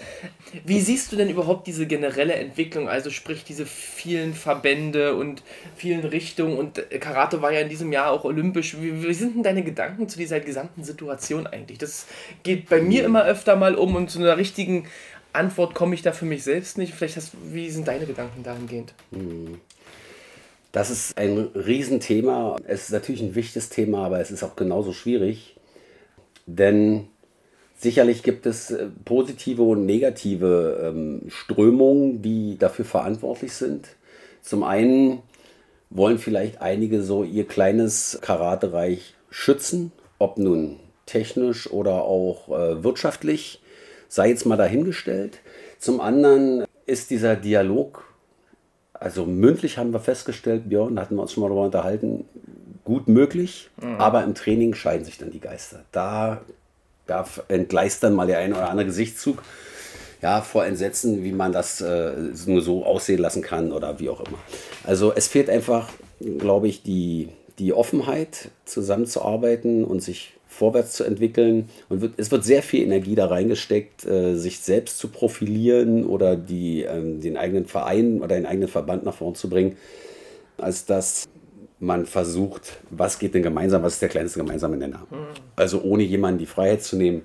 Wie 0.66 0.82
siehst 0.82 1.12
du 1.12 1.16
denn 1.16 1.30
überhaupt 1.30 1.68
diese 1.68 1.86
generelle 1.86 2.34
Entwicklung? 2.34 2.90
Also 2.90 3.12
sprich 3.12 3.44
diese 3.44 3.68
vielen 3.68 4.34
Verbände 4.34 5.16
und 5.16 5.44
vielen 5.76 6.04
Richtungen. 6.04 6.58
Und 6.58 6.84
Karate 7.00 7.44
war 7.44 7.52
ja 7.52 7.60
in 7.60 7.70
diesem 7.70 7.94
Jahr 7.94 8.12
auch 8.12 8.24
olympisch. 8.24 8.76
Wie, 8.82 9.04
wie 9.04 9.14
sind 9.14 9.36
denn 9.36 9.44
deine 9.44 9.64
Gedanken 9.64 10.10
zu 10.10 10.18
dieser 10.18 10.40
gesamten 10.40 10.84
Situation 10.84 11.46
eigentlich? 11.46 11.78
Das 11.78 12.08
geht 12.42 12.70
bei 12.70 12.82
mir 12.82 13.06
immer 13.06 13.24
öfter 13.24 13.56
mal 13.56 13.76
um 13.76 13.96
und 13.96 14.10
zu 14.10 14.18
einer 14.18 14.38
richtigen 14.38 14.88
Antwort 15.32 15.76
komme 15.76 15.94
ich 15.94 16.02
da 16.02 16.12
für 16.12 16.26
mich 16.26 16.44
selbst 16.44 16.80
nicht. 16.80 16.96
Vielleicht 16.96 17.18
hast, 17.18 17.34
wie 17.44 17.70
sind 17.70 17.88
deine 17.88 18.08
Gedanken 18.08 18.42
dahingehend? 18.42 18.96
Hm. 19.12 19.62
Das 20.72 20.92
ist 20.92 21.18
ein 21.18 21.50
Riesenthema. 21.56 22.58
Es 22.68 22.84
ist 22.84 22.92
natürlich 22.92 23.22
ein 23.22 23.36
wichtiges 23.36 23.70
Thema, 23.70 24.06
aber 24.06 24.20
es 24.20 24.30
ist 24.30 24.44
auch 24.44 24.56
genauso 24.56 24.94
schwierig. 24.94 25.56
Denn 26.46 27.08
sicherlich 27.78 28.24
gibt 28.24 28.46
es 28.46 28.72
äh, 28.72 28.88
positive 29.06 29.64
und 29.64 29.86
negative 29.86 30.82
ähm, 30.84 31.24
Strömungen, 31.30 32.22
die 32.22 32.58
dafür 32.58 32.86
verantwortlich 32.86 33.54
sind. 33.54 33.88
Zum 34.42 34.64
einen 34.64 35.22
wollen 35.90 36.20
vielleicht 36.20 36.62
einige 36.62 37.02
so 37.02 37.24
ihr 37.24 37.48
kleines 37.48 38.20
Karatereich 38.22 39.16
schützen, 39.32 39.92
ob 40.20 40.38
nun 40.38 40.80
technisch 41.06 41.70
oder 41.72 42.04
auch 42.04 42.50
äh, 42.50 42.84
wirtschaftlich, 42.84 43.62
sei 44.08 44.30
jetzt 44.30 44.46
mal 44.46 44.58
dahingestellt. 44.58 45.40
Zum 45.80 46.00
anderen 46.00 46.66
ist 46.86 47.10
dieser 47.10 47.36
Dialog 47.36 48.09
also 49.00 49.26
mündlich 49.26 49.78
haben 49.78 49.94
wir 49.94 50.00
festgestellt, 50.00 50.70
Björn, 50.70 50.96
da 50.96 51.04
hatten 51.04 51.16
wir 51.16 51.22
uns 51.22 51.34
schon 51.34 51.42
mal 51.42 51.48
darüber 51.48 51.66
unterhalten, 51.66 52.26
gut 52.84 53.08
möglich, 53.08 53.70
mhm. 53.82 53.96
aber 53.96 54.24
im 54.24 54.36
Training 54.36 54.74
scheiden 54.74 55.06
sich 55.06 55.18
dann 55.18 55.32
die 55.32 55.40
Geister. 55.40 55.84
Da, 55.92 56.42
da 57.08 57.26
entgleist 57.48 58.04
dann 58.04 58.14
mal 58.14 58.28
der 58.28 58.40
ein 58.40 58.54
oder 58.54 58.70
andere 58.70 58.88
Gesichtszug. 58.88 59.42
Ja, 60.22 60.42
vor 60.42 60.66
Entsetzen, 60.66 61.24
wie 61.24 61.32
man 61.32 61.54
das 61.54 61.80
äh, 61.80 62.12
nur 62.46 62.62
so 62.62 62.86
aussehen 62.86 63.20
lassen 63.20 63.42
kann 63.42 63.72
oder 63.72 64.00
wie 64.00 64.10
auch 64.10 64.20
immer. 64.20 64.38
Also 64.84 65.14
es 65.14 65.30
fehlt 65.30 65.50
einfach, 65.50 65.88
glaube 66.40 66.68
ich, 66.68 66.84
die, 66.84 67.30
die 67.58 67.72
Offenheit, 67.72 68.50
zusammenzuarbeiten 68.66 69.86
und 69.86 70.02
sich 70.02 70.34
vorwärts 70.60 70.94
zu 70.94 71.04
entwickeln. 71.04 71.70
Und 71.88 72.02
wird, 72.02 72.14
es 72.18 72.30
wird 72.32 72.44
sehr 72.44 72.62
viel 72.62 72.84
Energie 72.84 73.16
da 73.16 73.28
reingesteckt, 73.28 74.06
äh, 74.06 74.36
sich 74.36 74.60
selbst 74.60 75.00
zu 75.00 75.08
profilieren 75.08 76.06
oder 76.06 76.36
die, 76.36 76.84
ähm, 76.84 77.22
den 77.22 77.38
eigenen 77.38 77.66
Verein 77.66 78.22
oder 78.22 78.36
den 78.36 78.46
eigenen 78.46 78.68
Verband 78.68 79.04
nach 79.04 79.16
vorn 79.16 79.36
zu 79.36 79.50
bringen, 79.50 79.78
als 80.58 80.86
dass 80.86 81.28
man 81.80 82.06
versucht, 82.06 82.80
was 82.90 83.20
geht 83.20 83.34
denn 83.34 83.44
gemeinsam, 83.44 83.84
was 83.84 83.94
ist 83.94 84.02
der 84.02 84.10
kleinste 84.10 84.40
gemeinsame 84.40 84.76
Nenner. 84.76 85.08
Mhm. 85.10 85.16
Also 85.56 85.82
ohne 85.82 86.04
jemanden 86.04 86.40
die 86.40 86.46
Freiheit 86.46 86.84
zu 86.84 86.98
nehmen, 86.98 87.22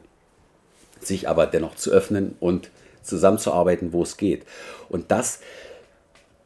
sich 1.01 1.29
aber 1.29 1.47
dennoch 1.47 1.75
zu 1.75 1.91
öffnen 1.91 2.37
und 2.39 2.71
zusammenzuarbeiten, 3.03 3.93
wo 3.93 4.03
es 4.03 4.17
geht. 4.17 4.45
Und 4.89 5.11
das 5.11 5.41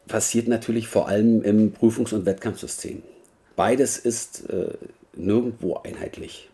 passiert 0.08 0.48
natürlich 0.48 0.88
vor 0.88 1.06
allem 1.06 1.42
im 1.42 1.72
Prüfungs- 1.72 2.14
und 2.14 2.24
Wettkampfsystem. 2.24 3.02
Beides 3.56 3.98
ist 3.98 4.48
äh, 4.48 4.72
nirgendwo 5.14 5.76
einheitlich. 5.76 6.48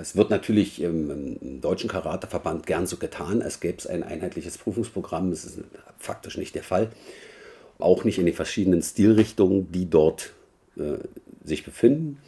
Es 0.00 0.16
wird 0.16 0.30
natürlich 0.30 0.80
im, 0.80 1.38
im, 1.40 1.60
deutschen 1.60 1.90
Karateverband 1.90 2.66
gern 2.66 2.86
so 2.86 2.96
getan, 2.96 3.42
als 3.42 3.60
gäbe 3.60 3.76
es 3.78 3.86
ein 3.86 4.02
einheitliches 4.02 4.56
Prüfungsprogramm. 4.56 5.30
Das 5.30 5.44
ist 5.44 5.58
faktisch 5.98 6.38
nicht 6.38 6.54
der 6.54 6.62
Fall. 6.62 6.90
Auch 7.78 8.04
nicht 8.04 8.18
in 8.18 8.24
den 8.24 8.34
verschiedenen 8.34 8.82
Stilrichtungen, 8.82 9.70
die 9.72 9.90
dort 9.90 10.32
äh, 10.76 10.96
sich 11.44 11.64
befinden. 11.64 12.18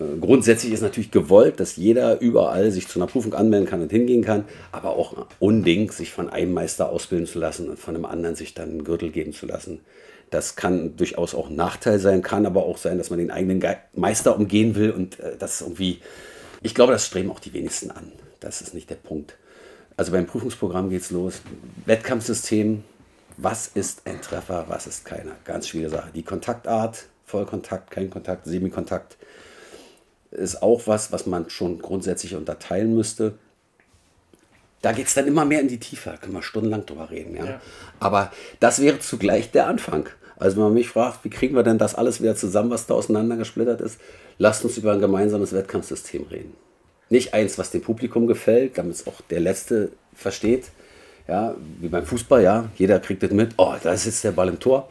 Äh, 0.00 0.18
grundsätzlich 0.20 0.72
ist 0.72 0.80
natürlich 0.80 1.12
gewollt, 1.12 1.60
dass 1.60 1.76
jeder 1.76 2.20
überall 2.20 2.72
sich 2.72 2.88
zu 2.88 2.98
einer 2.98 3.06
Prüfung 3.06 3.34
anmelden 3.34 3.68
kann 3.68 3.80
und 3.80 3.92
hingehen 3.92 4.24
kann, 4.24 4.44
aber 4.72 4.90
auch 4.90 5.26
unding, 5.38 5.92
sich 5.92 6.10
von 6.10 6.28
einem 6.28 6.52
Meister 6.52 6.90
ausbilden 6.90 7.26
zu 7.26 7.38
lassen 7.38 7.68
und 7.68 7.78
von 7.78 7.94
einem 7.94 8.04
anderen 8.04 8.34
sich 8.34 8.54
dann 8.54 8.70
einen 8.70 8.84
Gürtel 8.84 9.10
geben 9.10 9.32
zu 9.32 9.46
lassen. 9.46 9.80
Das 10.30 10.56
kann 10.56 10.96
durchaus 10.96 11.36
auch 11.36 11.50
ein 11.50 11.56
Nachteil 11.56 12.00
sein, 12.00 12.22
kann 12.22 12.46
aber 12.46 12.64
auch 12.64 12.78
sein, 12.78 12.98
dass 12.98 13.10
man 13.10 13.20
den 13.20 13.30
eigenen 13.30 13.62
Meister 13.94 14.36
umgehen 14.36 14.74
will 14.74 14.90
und 14.90 15.20
äh, 15.20 15.36
das 15.38 15.60
irgendwie 15.60 16.00
ich 16.64 16.74
glaube, 16.74 16.92
das 16.92 17.06
streben 17.06 17.30
auch 17.30 17.40
die 17.40 17.52
wenigsten 17.52 17.90
an. 17.90 18.10
Das 18.40 18.62
ist 18.62 18.72
nicht 18.72 18.88
der 18.88 18.94
Punkt. 18.96 19.36
Also 19.98 20.12
beim 20.12 20.26
Prüfungsprogramm 20.26 20.88
geht 20.88 21.02
es 21.02 21.10
los. 21.10 21.42
Wettkampfsystem, 21.84 22.82
was 23.36 23.66
ist 23.66 24.06
ein 24.06 24.22
Treffer, 24.22 24.64
was 24.68 24.86
ist 24.86 25.04
keiner? 25.04 25.32
Ganz 25.44 25.68
schwierige 25.68 25.90
Sache. 25.90 26.10
Die 26.14 26.22
Kontaktart, 26.22 27.04
Vollkontakt, 27.26 27.90
kein 27.90 28.08
Kontakt, 28.08 28.46
Semikontakt, 28.46 29.18
ist 30.30 30.62
auch 30.62 30.86
was, 30.86 31.12
was 31.12 31.26
man 31.26 31.50
schon 31.50 31.80
grundsätzlich 31.80 32.34
unterteilen 32.34 32.94
müsste. 32.94 33.34
Da 34.80 34.92
geht 34.92 35.06
es 35.06 35.14
dann 35.14 35.26
immer 35.26 35.44
mehr 35.44 35.60
in 35.60 35.68
die 35.68 35.78
Tiefe, 35.78 36.10
da 36.10 36.16
können 36.16 36.32
wir 36.32 36.42
stundenlang 36.42 36.86
drüber 36.86 37.10
reden. 37.10 37.36
Ja? 37.36 37.44
ja? 37.44 37.60
Aber 38.00 38.32
das 38.58 38.80
wäre 38.80 39.00
zugleich 39.00 39.50
der 39.50 39.66
Anfang. 39.66 40.08
Also 40.36 40.56
wenn 40.56 40.64
man 40.64 40.74
mich 40.74 40.88
fragt, 40.88 41.24
wie 41.24 41.30
kriegen 41.30 41.54
wir 41.54 41.62
denn 41.62 41.78
das 41.78 41.94
alles 41.94 42.20
wieder 42.20 42.36
zusammen, 42.36 42.70
was 42.70 42.86
da 42.86 42.94
auseinandergesplittert 42.94 43.80
ist, 43.80 44.00
lasst 44.38 44.64
uns 44.64 44.76
über 44.78 44.92
ein 44.92 45.00
gemeinsames 45.00 45.52
Wettkampfsystem 45.52 46.24
reden. 46.30 46.54
Nicht 47.10 47.34
eins, 47.34 47.58
was 47.58 47.70
dem 47.70 47.82
Publikum 47.82 48.26
gefällt, 48.26 48.78
damit 48.78 48.94
es 48.94 49.06
auch 49.06 49.20
der 49.30 49.40
Letzte 49.40 49.92
versteht. 50.14 50.70
Ja, 51.28 51.54
wie 51.80 51.88
beim 51.88 52.04
Fußball, 52.04 52.42
ja, 52.42 52.68
jeder 52.76 53.00
kriegt 53.00 53.22
das 53.22 53.30
mit, 53.30 53.54
oh, 53.56 53.74
da 53.82 53.92
ist 53.92 54.06
jetzt 54.06 54.24
der 54.24 54.32
Ball 54.32 54.48
im 54.48 54.60
Tor. 54.60 54.88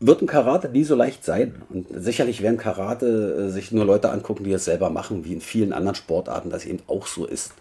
Wird 0.00 0.22
ein 0.22 0.26
Karate 0.26 0.68
nie 0.68 0.84
so 0.84 0.94
leicht 0.94 1.24
sein. 1.24 1.62
Und 1.68 1.86
sicherlich 1.92 2.42
werden 2.42 2.56
Karate 2.56 3.46
äh, 3.48 3.50
sich 3.50 3.72
nur 3.72 3.84
Leute 3.84 4.10
angucken, 4.10 4.44
die 4.44 4.52
es 4.52 4.64
selber 4.64 4.90
machen, 4.90 5.24
wie 5.24 5.32
in 5.32 5.40
vielen 5.40 5.72
anderen 5.72 5.96
Sportarten 5.96 6.50
das 6.50 6.64
eben 6.64 6.80
auch 6.86 7.06
so 7.06 7.26
ist. 7.26 7.52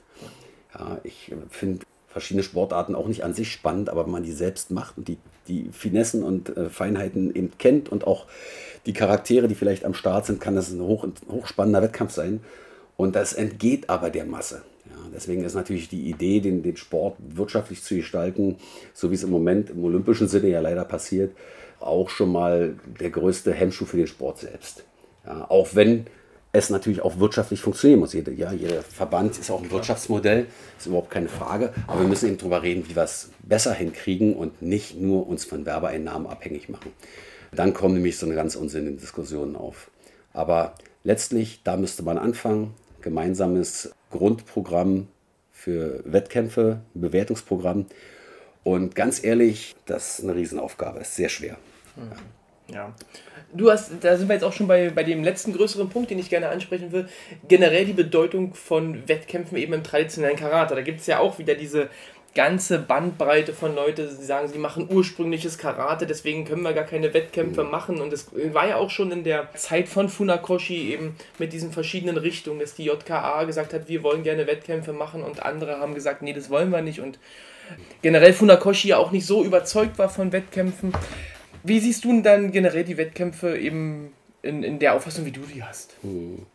Ja, 0.73 0.99
ich 1.03 1.33
finde 1.49 1.85
verschiedene 2.07 2.43
Sportarten 2.43 2.95
auch 2.95 3.07
nicht 3.07 3.23
an 3.23 3.33
sich 3.33 3.51
spannend, 3.51 3.89
aber 3.89 4.05
wenn 4.05 4.11
man 4.11 4.23
die 4.23 4.31
selbst 4.31 4.71
macht 4.71 4.97
und 4.97 5.07
die, 5.07 5.17
die 5.47 5.69
Finessen 5.71 6.23
und 6.23 6.55
äh, 6.55 6.69
Feinheiten 6.69 7.33
eben 7.35 7.51
kennt 7.57 7.89
und 7.89 8.05
auch 8.05 8.25
die 8.85 8.93
Charaktere, 8.93 9.47
die 9.47 9.55
vielleicht 9.55 9.85
am 9.85 9.93
Start 9.93 10.25
sind, 10.25 10.39
kann 10.39 10.55
das 10.55 10.71
ein 10.71 10.81
hoch, 10.81 11.05
hochspannender 11.29 11.81
Wettkampf 11.81 12.13
sein. 12.13 12.41
Und 12.95 13.15
das 13.15 13.33
entgeht 13.33 13.89
aber 13.89 14.09
der 14.09 14.25
Masse. 14.25 14.63
Ja, 14.85 14.95
deswegen 15.13 15.43
ist 15.43 15.55
natürlich 15.55 15.89
die 15.89 16.09
Idee, 16.09 16.39
den, 16.39 16.63
den 16.63 16.77
Sport 16.77 17.17
wirtschaftlich 17.19 17.83
zu 17.83 17.95
gestalten, 17.95 18.55
so 18.93 19.11
wie 19.11 19.15
es 19.15 19.23
im 19.23 19.29
Moment 19.29 19.69
im 19.69 19.83
olympischen 19.83 20.27
Sinne 20.27 20.47
ja 20.47 20.61
leider 20.61 20.85
passiert, 20.85 21.35
auch 21.79 22.09
schon 22.09 22.31
mal 22.31 22.75
der 22.99 23.09
größte 23.09 23.53
Hemmschuh 23.53 23.85
für 23.85 23.97
den 23.97 24.07
Sport 24.07 24.39
selbst. 24.39 24.83
Ja, 25.25 25.45
auch 25.49 25.75
wenn 25.75 26.07
es 26.51 26.69
natürlich 26.69 27.01
auch 27.01 27.19
wirtschaftlich 27.19 27.61
funktionieren 27.61 27.99
muss. 27.99 28.13
Jeder, 28.13 28.31
ja, 28.31 28.51
jeder 28.51 28.81
Verband 28.81 29.37
ist 29.37 29.51
auch 29.51 29.61
ein 29.61 29.69
Wirtschaftsmodell, 29.69 30.47
ist 30.77 30.87
überhaupt 30.87 31.11
keine 31.11 31.29
Frage. 31.29 31.73
Aber 31.87 32.01
wir 32.01 32.07
müssen 32.07 32.27
eben 32.27 32.37
darüber 32.37 32.63
reden, 32.63 32.87
wie 32.87 32.95
wir 32.95 33.03
es 33.03 33.29
besser 33.43 33.73
hinkriegen 33.73 34.35
und 34.35 34.61
nicht 34.61 34.99
nur 34.99 35.27
uns 35.27 35.45
von 35.45 35.65
Werbeeinnahmen 35.65 36.27
abhängig 36.27 36.69
machen. 36.69 36.91
Dann 37.51 37.73
kommen 37.73 37.95
nämlich 37.95 38.17
so 38.17 38.25
eine 38.25 38.35
ganz 38.35 38.55
unsinnige 38.55 38.97
Diskussionen 38.97 39.55
auf. 39.55 39.89
Aber 40.33 40.73
letztlich, 41.03 41.61
da 41.63 41.77
müsste 41.77 42.03
man 42.03 42.17
anfangen. 42.17 42.73
Gemeinsames 43.01 43.91
Grundprogramm 44.11 45.07
für 45.51 46.01
Wettkämpfe, 46.05 46.81
Bewertungsprogramm. 46.93 47.85
Und 48.63 48.95
ganz 48.95 49.23
ehrlich, 49.23 49.75
das 49.85 50.19
ist 50.19 50.25
eine 50.25 50.35
Riesenaufgabe, 50.35 50.99
ist 50.99 51.15
sehr 51.15 51.29
schwer. 51.29 51.57
Mhm. 51.95 52.73
Ja. 52.73 52.93
Du 53.53 53.71
hast, 53.71 53.91
da 54.01 54.17
sind 54.17 54.27
wir 54.27 54.33
jetzt 54.33 54.43
auch 54.43 54.53
schon 54.53 54.67
bei, 54.67 54.89
bei 54.89 55.03
dem 55.03 55.23
letzten 55.23 55.53
größeren 55.53 55.89
Punkt, 55.89 56.11
den 56.11 56.19
ich 56.19 56.29
gerne 56.29 56.49
ansprechen 56.49 56.91
will. 56.91 57.07
Generell 57.47 57.85
die 57.85 57.93
Bedeutung 57.93 58.53
von 58.53 59.07
Wettkämpfen 59.07 59.57
eben 59.57 59.73
im 59.73 59.83
traditionellen 59.83 60.37
Karate. 60.37 60.75
Da 60.75 60.81
gibt 60.81 60.99
es 60.99 61.07
ja 61.07 61.19
auch 61.19 61.39
wieder 61.39 61.55
diese 61.55 61.89
ganze 62.37 62.77
Bandbreite 62.77 63.51
von 63.51 63.73
Leuten, 63.73 64.07
die 64.07 64.23
sagen, 64.23 64.47
sie 64.47 64.59
machen 64.59 64.87
ursprüngliches 64.91 65.57
Karate, 65.57 66.05
deswegen 66.05 66.45
können 66.45 66.61
wir 66.61 66.73
gar 66.73 66.83
keine 66.83 67.11
Wettkämpfe 67.15 67.63
mhm. 67.63 67.71
machen. 67.71 67.99
Und 67.99 68.13
es 68.13 68.27
war 68.53 68.67
ja 68.67 68.75
auch 68.75 68.91
schon 68.91 69.11
in 69.11 69.23
der 69.23 69.51
Zeit 69.55 69.89
von 69.89 70.07
Funakoshi 70.07 70.91
eben 70.91 71.15
mit 71.39 71.51
diesen 71.51 71.71
verschiedenen 71.71 72.15
Richtungen, 72.15 72.59
dass 72.59 72.75
die 72.75 72.85
JKA 72.85 73.43
gesagt 73.45 73.73
hat, 73.73 73.89
wir 73.89 74.03
wollen 74.03 74.21
gerne 74.21 74.45
Wettkämpfe 74.45 74.93
machen 74.93 75.23
und 75.23 75.41
andere 75.41 75.79
haben 75.79 75.95
gesagt, 75.95 76.21
nee, 76.21 76.33
das 76.33 76.51
wollen 76.51 76.69
wir 76.69 76.83
nicht. 76.83 76.99
Und 76.99 77.17
generell 78.03 78.33
Funakoshi 78.33 78.89
ja 78.89 78.97
auch 78.97 79.11
nicht 79.11 79.25
so 79.25 79.43
überzeugt 79.43 79.97
war 79.97 80.09
von 80.09 80.31
Wettkämpfen. 80.31 80.93
Wie 81.67 81.79
siehst 81.81 82.05
du 82.05 82.09
denn 82.09 82.23
dann 82.23 82.51
generell 82.51 82.85
die 82.85 82.95
Wettkämpfe 82.95 83.57
eben 83.57 84.13
in, 84.41 84.63
in 84.63 84.79
der 84.79 84.95
Auffassung, 84.95 85.25
wie 85.25 85.31
du 85.31 85.41
die 85.41 85.61
hast? 85.61 85.95
Mhm. 86.01 86.45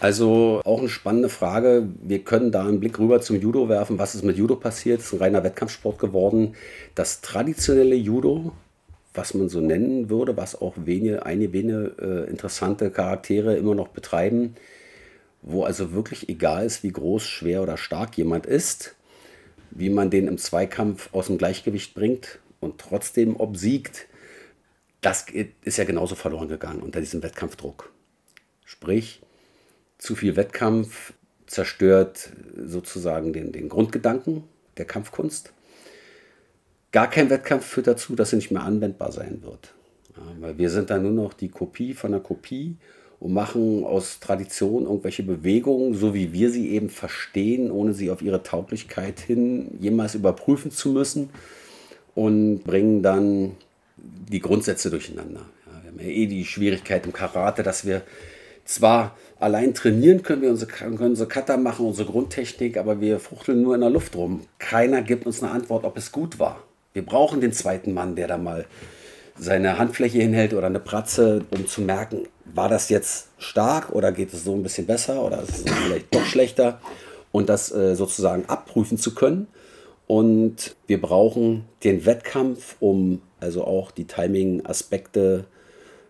Also 0.00 0.62
auch 0.64 0.80
eine 0.80 0.88
spannende 0.88 1.28
Frage. 1.28 1.86
Wir 2.02 2.24
können 2.24 2.50
da 2.50 2.66
einen 2.66 2.80
Blick 2.80 2.98
rüber 2.98 3.20
zum 3.20 3.40
Judo 3.40 3.68
werfen. 3.68 3.98
Was 3.98 4.16
ist 4.16 4.24
mit 4.24 4.36
Judo 4.36 4.56
passiert? 4.56 5.00
Es 5.00 5.06
ist 5.06 5.12
ein 5.12 5.18
reiner 5.18 5.44
Wettkampfsport 5.44 5.98
geworden. 6.00 6.56
Das 6.96 7.20
traditionelle 7.20 7.94
Judo, 7.94 8.52
was 9.14 9.34
man 9.34 9.48
so 9.48 9.60
nennen 9.60 10.10
würde, 10.10 10.36
was 10.36 10.60
auch 10.60 10.74
wenige, 10.76 11.24
einige 11.24 11.52
wenige 11.52 11.94
äh, 12.00 12.30
interessante 12.30 12.90
Charaktere 12.90 13.56
immer 13.56 13.76
noch 13.76 13.88
betreiben, 13.88 14.56
wo 15.42 15.62
also 15.62 15.92
wirklich 15.92 16.28
egal 16.28 16.66
ist, 16.66 16.82
wie 16.82 16.92
groß, 16.92 17.22
schwer 17.22 17.62
oder 17.62 17.76
stark 17.76 18.16
jemand 18.16 18.46
ist, 18.46 18.96
wie 19.70 19.90
man 19.90 20.10
den 20.10 20.26
im 20.26 20.38
Zweikampf 20.38 21.10
aus 21.12 21.26
dem 21.26 21.38
Gleichgewicht 21.38 21.94
bringt 21.94 22.40
und 22.60 22.78
trotzdem 22.78 23.36
obsiegt, 23.36 24.06
das 25.00 25.26
ist 25.64 25.78
ja 25.78 25.84
genauso 25.84 26.14
verloren 26.14 26.48
gegangen 26.48 26.82
unter 26.82 27.00
diesem 27.00 27.22
Wettkampfdruck. 27.22 27.90
Sprich, 28.64 29.22
zu 29.98 30.14
viel 30.14 30.36
Wettkampf 30.36 31.14
zerstört 31.46 32.30
sozusagen 32.56 33.32
den, 33.32 33.52
den 33.52 33.68
Grundgedanken 33.68 34.44
der 34.76 34.84
Kampfkunst. 34.84 35.52
Gar 36.92 37.08
kein 37.08 37.30
Wettkampf 37.30 37.66
führt 37.66 37.86
dazu, 37.86 38.14
dass 38.14 38.32
er 38.32 38.36
nicht 38.36 38.50
mehr 38.50 38.62
anwendbar 38.62 39.12
sein 39.12 39.42
wird. 39.42 39.74
Ja, 40.16 40.22
weil 40.40 40.58
wir 40.58 40.70
sind 40.70 40.90
dann 40.90 41.02
nur 41.02 41.12
noch 41.12 41.32
die 41.32 41.48
Kopie 41.48 41.94
von 41.94 42.12
der 42.12 42.20
Kopie 42.20 42.76
und 43.20 43.32
machen 43.32 43.84
aus 43.84 44.20
Tradition 44.20 44.84
irgendwelche 44.84 45.22
Bewegungen, 45.22 45.94
so 45.94 46.14
wie 46.14 46.32
wir 46.32 46.50
sie 46.50 46.70
eben 46.70 46.90
verstehen, 46.90 47.70
ohne 47.70 47.94
sie 47.94 48.10
auf 48.10 48.22
ihre 48.22 48.42
Tauglichkeit 48.42 49.20
hin 49.20 49.76
jemals 49.80 50.14
überprüfen 50.14 50.70
zu 50.70 50.90
müssen 50.90 51.30
und 52.14 52.64
bringen 52.64 53.02
dann 53.02 53.56
die 53.96 54.40
Grundsätze 54.40 54.90
durcheinander. 54.90 55.40
Ja, 55.66 55.82
wir 55.82 55.90
haben 55.90 56.00
ja 56.00 56.06
eh 56.06 56.26
die 56.26 56.44
Schwierigkeit 56.44 57.06
im 57.06 57.12
Karate, 57.12 57.62
dass 57.62 57.84
wir 57.84 58.02
zwar 58.64 59.16
allein 59.38 59.74
trainieren 59.74 60.22
können 60.22 60.42
wir 60.42 60.50
unsere, 60.50 60.70
können 60.70 60.98
unsere 60.98 61.28
Cutter 61.28 61.56
machen, 61.56 61.86
unsere 61.86 62.10
Grundtechnik, 62.10 62.76
aber 62.76 63.00
wir 63.00 63.18
fuchteln 63.18 63.62
nur 63.62 63.74
in 63.74 63.80
der 63.80 63.90
Luft 63.90 64.14
rum. 64.14 64.42
Keiner 64.58 65.02
gibt 65.02 65.26
uns 65.26 65.42
eine 65.42 65.52
Antwort, 65.52 65.84
ob 65.84 65.96
es 65.96 66.12
gut 66.12 66.38
war. 66.38 66.62
Wir 66.92 67.04
brauchen 67.04 67.40
den 67.40 67.52
zweiten 67.52 67.92
Mann, 67.92 68.16
der 68.16 68.28
da 68.28 68.38
mal 68.38 68.66
seine 69.38 69.78
Handfläche 69.78 70.18
hinhält 70.18 70.52
oder 70.52 70.66
eine 70.66 70.80
Pratze, 70.80 71.44
um 71.50 71.66
zu 71.66 71.80
merken, 71.80 72.28
war 72.44 72.68
das 72.68 72.88
jetzt 72.90 73.28
stark 73.38 73.90
oder 73.90 74.12
geht 74.12 74.32
es 74.32 74.44
so 74.44 74.54
ein 74.54 74.62
bisschen 74.62 74.86
besser 74.86 75.22
oder 75.22 75.42
ist 75.42 75.66
es 75.66 75.72
vielleicht 75.72 76.14
doch 76.14 76.24
schlechter 76.26 76.80
und 77.32 77.48
das 77.48 77.72
äh, 77.72 77.94
sozusagen 77.94 78.44
abprüfen 78.46 78.98
zu 78.98 79.14
können. 79.14 79.46
Und 80.10 80.74
wir 80.88 81.00
brauchen 81.00 81.66
den 81.84 82.04
Wettkampf, 82.04 82.74
um 82.80 83.22
also 83.38 83.62
auch 83.62 83.92
die 83.92 84.08
Timing-Aspekte 84.08 85.44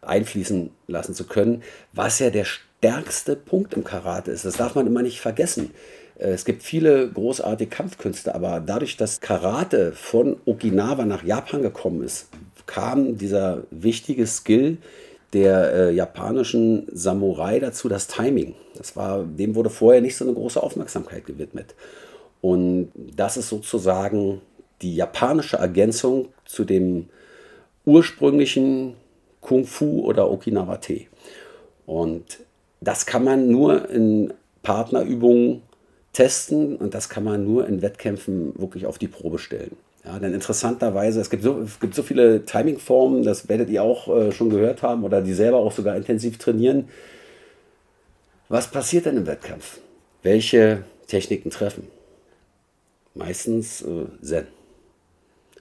einfließen 0.01 0.71
lassen 0.87 1.15
zu 1.15 1.25
können, 1.25 1.63
was 1.93 2.19
ja 2.19 2.31
der 2.31 2.47
stärkste 2.47 3.37
Punkt 3.37 3.75
im 3.75 3.85
Karate 3.85 4.31
ist. 4.31 4.47
Das 4.47 4.57
darf 4.57 4.75
man 4.75 4.87
immer 4.87 5.03
nicht 5.03 5.21
vergessen. 5.21 5.73
Äh, 6.19 6.31
es 6.31 6.47
gibt 6.47 6.63
viele 6.63 7.11
großartige 7.11 7.69
Kampfkünste, 7.69 8.35
aber 8.35 8.61
dadurch, 8.61 8.97
dass 8.97 9.21
Karate 9.21 9.93
von 9.93 10.39
Okinawa 10.47 11.05
nach 11.05 11.23
Japan 11.23 11.61
gekommen 11.61 12.03
ist, 12.03 12.29
kam 12.65 13.19
dieser 13.19 13.65
wichtige 13.71 14.27
Skill 14.27 14.79
der 15.35 15.75
äh, 15.75 15.91
japanischen 15.93 16.89
Samurai 16.91 17.61
dazu, 17.61 17.91
das 17.91 18.07
Timing. 18.07 18.55
Das 18.77 18.97
war, 18.97 19.25
dem 19.25 19.55
wurde 19.55 19.69
vorher 19.69 20.01
nicht 20.01 20.17
so 20.17 20.25
eine 20.25 20.33
große 20.33 20.63
Aufmerksamkeit 20.63 21.27
gewidmet. 21.27 21.75
Und 22.41 22.91
das 22.95 23.37
ist 23.37 23.49
sozusagen 23.49 24.41
die 24.83 24.95
japanische 24.95 25.59
Ergänzung 25.59 26.29
zu 26.45 26.65
dem 26.65 27.09
ursprünglichen 27.85 28.95
Kung 29.41 29.67
Fu 29.67 30.05
oder 30.05 30.31
Okinawa-Tee. 30.31 31.09
Und 31.87 32.41
das 32.81 33.05
kann 33.05 33.25
man 33.25 33.49
nur 33.49 33.91
in 33.91 34.33
Partnerübungen 34.63 35.63
testen 36.13 36.77
und 36.77 36.95
das 36.95 37.09
kann 37.09 37.25
man 37.25 37.45
nur 37.45 37.67
in 37.69 37.83
Wettkämpfen 37.83 38.59
wirklich 38.59 38.87
auf 38.87 38.99
die 38.99 39.09
Probe 39.09 39.39
stellen. 39.39 39.77
Ja, 40.05 40.19
denn 40.19 40.33
interessanterweise, 40.33 41.21
es 41.21 41.29
gibt 41.29 41.43
so, 41.43 41.61
es 41.61 41.79
gibt 41.79 41.95
so 41.95 42.03
viele 42.03 42.45
Timingformen, 42.47 43.23
das 43.23 43.49
werdet 43.49 43.69
ihr 43.69 43.83
auch 43.83 44.09
äh, 44.09 44.33
schon 44.33 44.49
gehört 44.49 44.83
haben 44.83 45.05
oder 45.05 45.21
die 45.21 45.35
selber 45.35 45.59
auch 45.59 45.73
sogar 45.73 45.95
intensiv 45.95 46.39
trainieren. 46.39 46.89
Was 48.49 48.71
passiert 48.71 49.07
denn 49.07 49.19
im 49.19 49.27
Wettkampf? 49.27 49.79
welche 50.23 50.85
Techniken 51.07 51.51
treffen? 51.51 51.89
Meistens 53.15 53.83
äh, 53.83 54.07
Zen. 54.23 54.47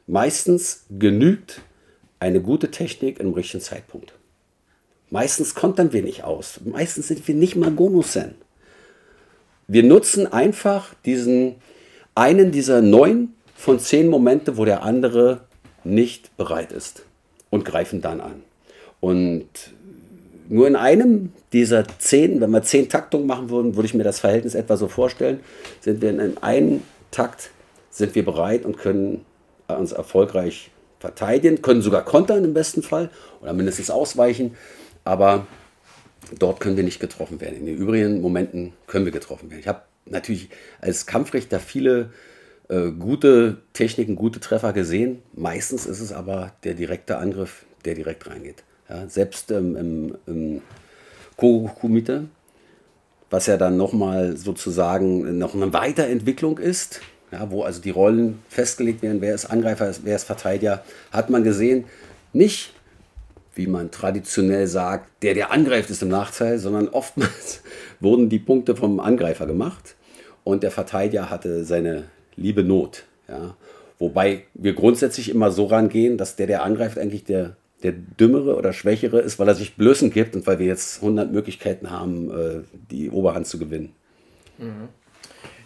Meistens 0.08 0.86
genügt 0.90 1.62
eine 2.20 2.42
gute 2.42 2.72
Technik 2.72 3.20
im 3.20 3.34
richtigen 3.34 3.64
Zeitpunkt. 3.64 4.14
Meistens 5.10 5.56
kontern 5.56 5.94
wir 5.94 6.04
nicht 6.04 6.24
aus. 6.24 6.60
Meistens 6.64 7.08
sind 7.08 7.28
wir 7.28 7.36
nicht 7.36 7.56
mal 7.56 7.72
Gono-Zen. 7.72 8.36
Wir 9.68 9.84
nutzen 9.84 10.28
einfach 10.28 10.94
diesen 11.06 11.56
einen 12.16 12.52
dieser 12.52 12.82
neun 12.82 13.34
von 13.56 13.80
zehn 13.80 14.08
Momente, 14.08 14.58
wo 14.58 14.66
der 14.66 14.84
andere 14.84 15.42
nicht 15.84 16.36
bereit 16.38 16.72
ist 16.72 17.04
und 17.50 17.66
greifen 17.66 18.02
dann 18.02 18.22
an. 18.22 18.44
Und 19.00 19.48
nur 20.50 20.68
in 20.68 20.76
einem 20.76 21.32
dieser 21.54 21.86
zehn, 22.00 22.42
wenn 22.42 22.52
wir 22.52 22.64
zehn 22.64 22.90
Taktungen 22.90 23.28
machen 23.28 23.50
würden, 23.50 23.76
würde 23.76 23.86
ich 23.86 23.94
mir 23.94 24.04
das 24.04 24.20
Verhältnis 24.20 24.56
etwa 24.56 24.78
so 24.78 24.88
vorstellen, 24.88 25.40
sind 25.82 26.02
wir 26.02 26.10
in 26.10 26.38
einem 26.38 26.82
Takt, 27.12 27.52
sind 27.90 28.16
wir 28.16 28.24
bereit 28.24 28.66
und 28.66 28.78
können 28.78 29.26
uns 29.68 29.92
erfolgreich 29.92 30.72
verteidigen, 31.00 31.62
können 31.62 31.82
sogar 31.82 32.04
kontern 32.04 32.44
im 32.44 32.54
besten 32.54 32.84
Fall 32.84 33.10
oder 33.42 33.54
mindestens 33.54 33.90
ausweichen, 33.90 34.56
aber 35.04 35.48
dort 36.38 36.60
können 36.60 36.78
wir 36.78 36.84
nicht 36.84 37.00
getroffen 37.00 37.42
werden. 37.42 37.58
In 37.58 37.66
den 37.66 37.78
übrigen 37.78 38.22
Momenten 38.22 38.74
können 38.88 39.06
wir 39.06 39.12
getroffen 39.12 39.50
werden. 39.50 39.62
Ich 39.62 39.68
habe 39.68 39.82
natürlich 40.06 40.50
als 40.82 41.06
Kampfrichter 41.06 41.60
viele 41.60 42.12
äh, 42.68 42.92
gute 42.92 43.58
Techniken, 43.74 44.16
gute 44.16 44.40
Treffer 44.40 44.74
gesehen. 44.74 45.22
Meistens 45.34 45.86
ist 45.86 46.02
es 46.02 46.12
aber 46.12 46.54
der 46.64 46.74
direkte 46.74 47.18
Angriff, 47.18 47.66
der 47.86 47.96
direkt 47.96 48.28
reingeht. 48.28 48.64
Ja, 48.90 49.08
selbst 49.08 49.52
ähm, 49.52 49.76
im, 49.76 50.18
im 50.28 50.62
Kogokumite, 51.38 52.26
was 53.30 53.46
ja 53.46 53.58
dann 53.58 53.78
nochmal 53.78 54.38
sozusagen 54.38 55.38
noch 55.38 55.54
eine 55.54 55.74
Weiterentwicklung 55.74 56.58
ist, 56.58 57.02
ja, 57.32 57.50
wo 57.52 57.64
also 57.64 57.82
die 57.82 57.92
Rollen 57.92 58.40
festgelegt 58.50 59.02
werden, 59.02 59.22
wer 59.22 59.36
ist 59.36 59.46
Angreifer, 59.46 59.92
wer 60.04 60.16
ist 60.16 60.24
Verteidiger, 60.24 60.84
hat 61.12 61.30
man 61.30 61.44
gesehen, 61.44 61.86
nicht 62.34 62.74
wie 63.56 63.68
man 63.68 63.92
traditionell 63.92 64.68
sagt, 64.68 65.22
der, 65.22 65.34
der 65.34 65.52
angreift, 65.52 65.90
ist 65.90 66.02
im 66.02 66.08
Nachteil, 66.08 66.60
sondern 66.60 66.88
oftmals 66.88 67.62
wurden 68.00 68.30
die 68.30 68.40
Punkte 68.40 68.74
vom 68.76 69.02
Angreifer 69.02 69.46
gemacht 69.46 69.96
und 70.46 70.64
der 70.64 70.72
Verteidiger 70.72 71.30
hatte 71.30 71.66
seine 71.66 72.06
liebe 72.38 72.64
Not. 72.64 73.04
Ja. 73.28 73.56
Wobei 73.98 74.44
wir 74.54 74.74
grundsätzlich 74.74 75.30
immer 75.30 75.52
so 75.52 75.66
rangehen, 75.66 76.18
dass 76.18 76.38
der, 76.38 76.48
der 76.48 76.64
angreift, 76.64 76.98
eigentlich 76.98 77.26
der, 77.26 77.58
der 77.84 77.94
Dümmere 77.94 78.56
oder 78.56 78.74
Schwächere 78.74 79.20
ist, 79.20 79.40
weil 79.40 79.48
er 79.48 79.56
sich 79.56 79.76
Blößen 79.76 80.12
gibt 80.12 80.36
und 80.36 80.46
weil 80.48 80.60
wir 80.60 80.66
jetzt 80.66 81.02
100 81.02 81.32
Möglichkeiten 81.32 81.92
haben, 81.92 82.30
äh, 82.32 82.62
die 82.92 83.10
Oberhand 83.10 83.48
zu 83.48 83.58
gewinnen. 83.58 83.94
Mhm. 84.58 84.90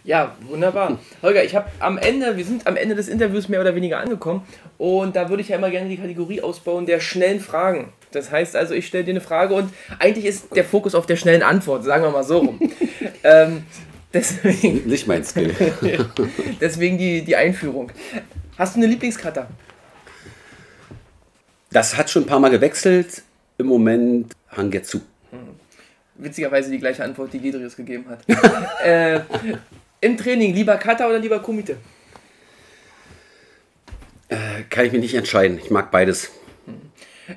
Ja, 0.04 0.36
wunderbar. 0.48 0.98
Holger, 1.22 1.42
ich 1.44 1.54
habe 1.54 1.68
am 1.80 1.98
Ende, 1.98 2.36
wir 2.36 2.44
sind 2.44 2.66
am 2.66 2.76
Ende 2.76 2.94
des 2.94 3.08
Interviews 3.08 3.48
mehr 3.48 3.60
oder 3.60 3.74
weniger 3.74 3.98
angekommen 3.98 4.42
und 4.78 5.16
da 5.16 5.28
würde 5.28 5.42
ich 5.42 5.48
ja 5.48 5.56
immer 5.56 5.70
gerne 5.70 5.88
die 5.88 5.96
Kategorie 5.96 6.42
ausbauen 6.42 6.86
der 6.86 7.00
schnellen 7.00 7.40
Fragen. 7.40 7.92
Das 8.12 8.30
heißt 8.30 8.54
also, 8.54 8.74
ich 8.74 8.86
stelle 8.86 9.04
dir 9.04 9.10
eine 9.10 9.20
Frage 9.20 9.54
und 9.54 9.72
eigentlich 9.98 10.26
ist 10.26 10.54
der 10.54 10.64
Fokus 10.64 10.94
auf 10.94 11.06
der 11.06 11.16
schnellen 11.16 11.42
Antwort, 11.42 11.84
sagen 11.84 12.04
wir 12.04 12.10
mal 12.10 12.22
so 12.22 12.38
rum. 12.38 12.60
ähm, 13.24 13.64
deswegen, 14.12 14.86
Nicht 14.86 15.08
mein 15.08 15.24
Skill. 15.24 15.52
deswegen 16.60 16.98
die, 16.98 17.22
die 17.22 17.34
Einführung. 17.34 17.90
Hast 18.56 18.76
du 18.76 18.80
eine 18.80 18.86
Lieblingskata? 18.86 19.48
Das 21.74 21.96
hat 21.96 22.08
schon 22.08 22.22
ein 22.22 22.26
paar 22.26 22.38
Mal 22.38 22.50
gewechselt. 22.50 23.22
Im 23.58 23.66
Moment 23.66 24.32
Hangetsu. 24.48 25.00
Hm. 25.32 25.56
Witzigerweise 26.14 26.70
die 26.70 26.78
gleiche 26.78 27.02
Antwort, 27.02 27.32
die 27.32 27.40
Gedrius 27.40 27.74
gegeben 27.74 28.06
hat. 28.08 28.20
äh, 28.84 29.20
Im 30.00 30.16
Training 30.16 30.54
lieber 30.54 30.76
Kata 30.76 31.04
oder 31.08 31.18
lieber 31.18 31.40
Kumite? 31.40 31.76
Äh, 34.28 34.62
kann 34.70 34.86
ich 34.86 34.92
mich 34.92 35.00
nicht 35.00 35.14
entscheiden. 35.14 35.58
Ich 35.58 35.72
mag 35.72 35.90
beides. 35.90 36.30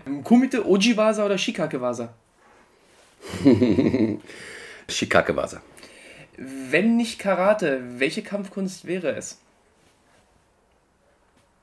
Hm. 0.06 0.24
Kumite, 0.24 0.68
Ojiwasa 0.68 1.26
oder 1.26 1.40
Shikakewasa? 1.40 2.14
Shikakewasa. 4.88 5.64
Wenn 6.38 6.96
nicht 6.96 7.18
Karate, 7.18 7.82
welche 7.98 8.22
Kampfkunst 8.22 8.86
wäre 8.86 9.16
es? 9.16 9.40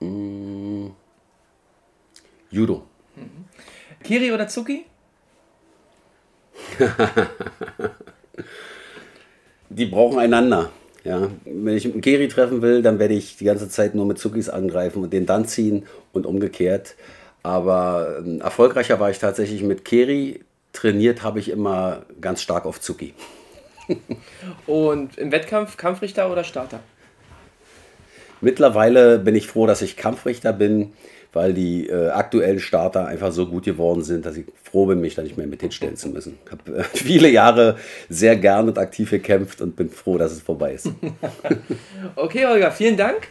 Mm. 0.00 0.88
Judo. 2.54 2.86
Mhm. 3.16 3.46
Kiri 4.04 4.32
oder 4.32 4.46
Zuki? 4.46 4.84
die 9.68 9.86
brauchen 9.86 10.20
einander. 10.20 10.70
Ja, 11.02 11.28
wenn 11.44 11.76
ich 11.76 11.84
mit 11.84 12.00
Kiri 12.02 12.28
treffen 12.28 12.62
will, 12.62 12.80
dann 12.80 12.98
werde 13.00 13.14
ich 13.14 13.36
die 13.36 13.44
ganze 13.44 13.68
Zeit 13.68 13.94
nur 13.94 14.06
mit 14.06 14.18
Zuckis 14.18 14.48
angreifen 14.48 15.02
und 15.02 15.12
den 15.12 15.26
dann 15.26 15.46
ziehen 15.46 15.84
und 16.12 16.26
umgekehrt. 16.26 16.94
Aber 17.42 18.20
ähm, 18.20 18.40
erfolgreicher 18.40 19.00
war 19.00 19.10
ich 19.10 19.18
tatsächlich 19.18 19.62
mit 19.62 19.84
Keri. 19.84 20.44
Trainiert 20.72 21.22
habe 21.22 21.40
ich 21.40 21.50
immer 21.50 22.06
ganz 22.20 22.40
stark 22.40 22.66
auf 22.66 22.80
Zuki. 22.80 23.14
und 24.66 25.18
im 25.18 25.30
Wettkampf 25.30 25.76
Kampfrichter 25.76 26.30
oder 26.32 26.44
Starter? 26.44 26.80
Mittlerweile 28.40 29.18
bin 29.18 29.34
ich 29.34 29.46
froh, 29.46 29.66
dass 29.66 29.82
ich 29.82 29.96
Kampfrichter 29.96 30.52
bin 30.52 30.92
weil 31.34 31.52
die 31.52 31.88
äh, 31.88 32.08
aktuellen 32.10 32.60
Starter 32.60 33.06
einfach 33.06 33.32
so 33.32 33.46
gut 33.46 33.64
geworden 33.64 34.02
sind, 34.02 34.24
dass 34.24 34.36
ich 34.36 34.46
froh 34.62 34.86
bin, 34.86 35.00
mich 35.00 35.14
da 35.14 35.22
nicht 35.22 35.36
mehr 35.36 35.46
mit 35.46 35.60
hinstellen 35.60 35.96
zu 35.96 36.08
müssen. 36.08 36.38
Ich 36.44 36.52
habe 36.52 36.78
äh, 36.78 36.84
viele 36.92 37.28
Jahre 37.28 37.76
sehr 38.08 38.36
gern 38.36 38.68
und 38.68 38.78
aktiv 38.78 39.10
gekämpft 39.10 39.60
und 39.60 39.76
bin 39.76 39.90
froh, 39.90 40.18
dass 40.18 40.32
es 40.32 40.40
vorbei 40.40 40.74
ist. 40.74 40.90
okay, 42.16 42.46
Olga, 42.46 42.70
vielen 42.70 42.96
Dank. 42.96 43.28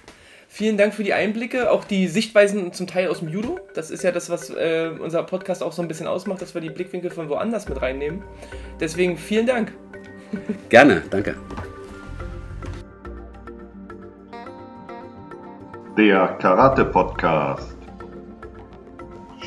Vielen 0.48 0.78
Dank 0.78 0.94
für 0.94 1.04
die 1.04 1.14
Einblicke, 1.14 1.72
auch 1.72 1.84
die 1.84 2.08
Sichtweisen 2.08 2.74
zum 2.74 2.86
Teil 2.86 3.08
aus 3.08 3.20
dem 3.20 3.30
Judo. 3.30 3.60
Das 3.74 3.90
ist 3.90 4.04
ja 4.04 4.12
das, 4.12 4.30
was 4.30 4.52
äh, 4.52 4.92
unser 5.00 5.24
Podcast 5.24 5.64
auch 5.64 5.72
so 5.72 5.82
ein 5.82 5.88
bisschen 5.88 6.06
ausmacht, 6.06 6.44
dass 6.44 6.54
wir 6.54 6.62
die 6.62 6.70
Blickwinkel 6.70 7.10
von 7.10 7.28
woanders 7.28 7.68
mit 7.68 7.82
reinnehmen. 7.82 8.22
Deswegen 8.80 9.18
vielen 9.18 9.48
Dank. 9.48 9.72
Gerne, 10.70 11.02
danke. 11.10 11.36
Der 15.98 16.38
Karate 16.40 16.86
Podcast. 16.86 17.73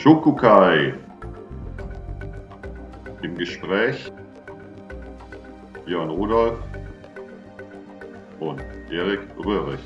Shokukai. 0.07 0.95
Im 3.23 3.37
Gespräch 3.37 4.13
Björn 5.85 6.11
Rudolf 6.11 6.61
und 8.39 8.61
Erik 8.89 9.23
Röhrig. 9.45 9.81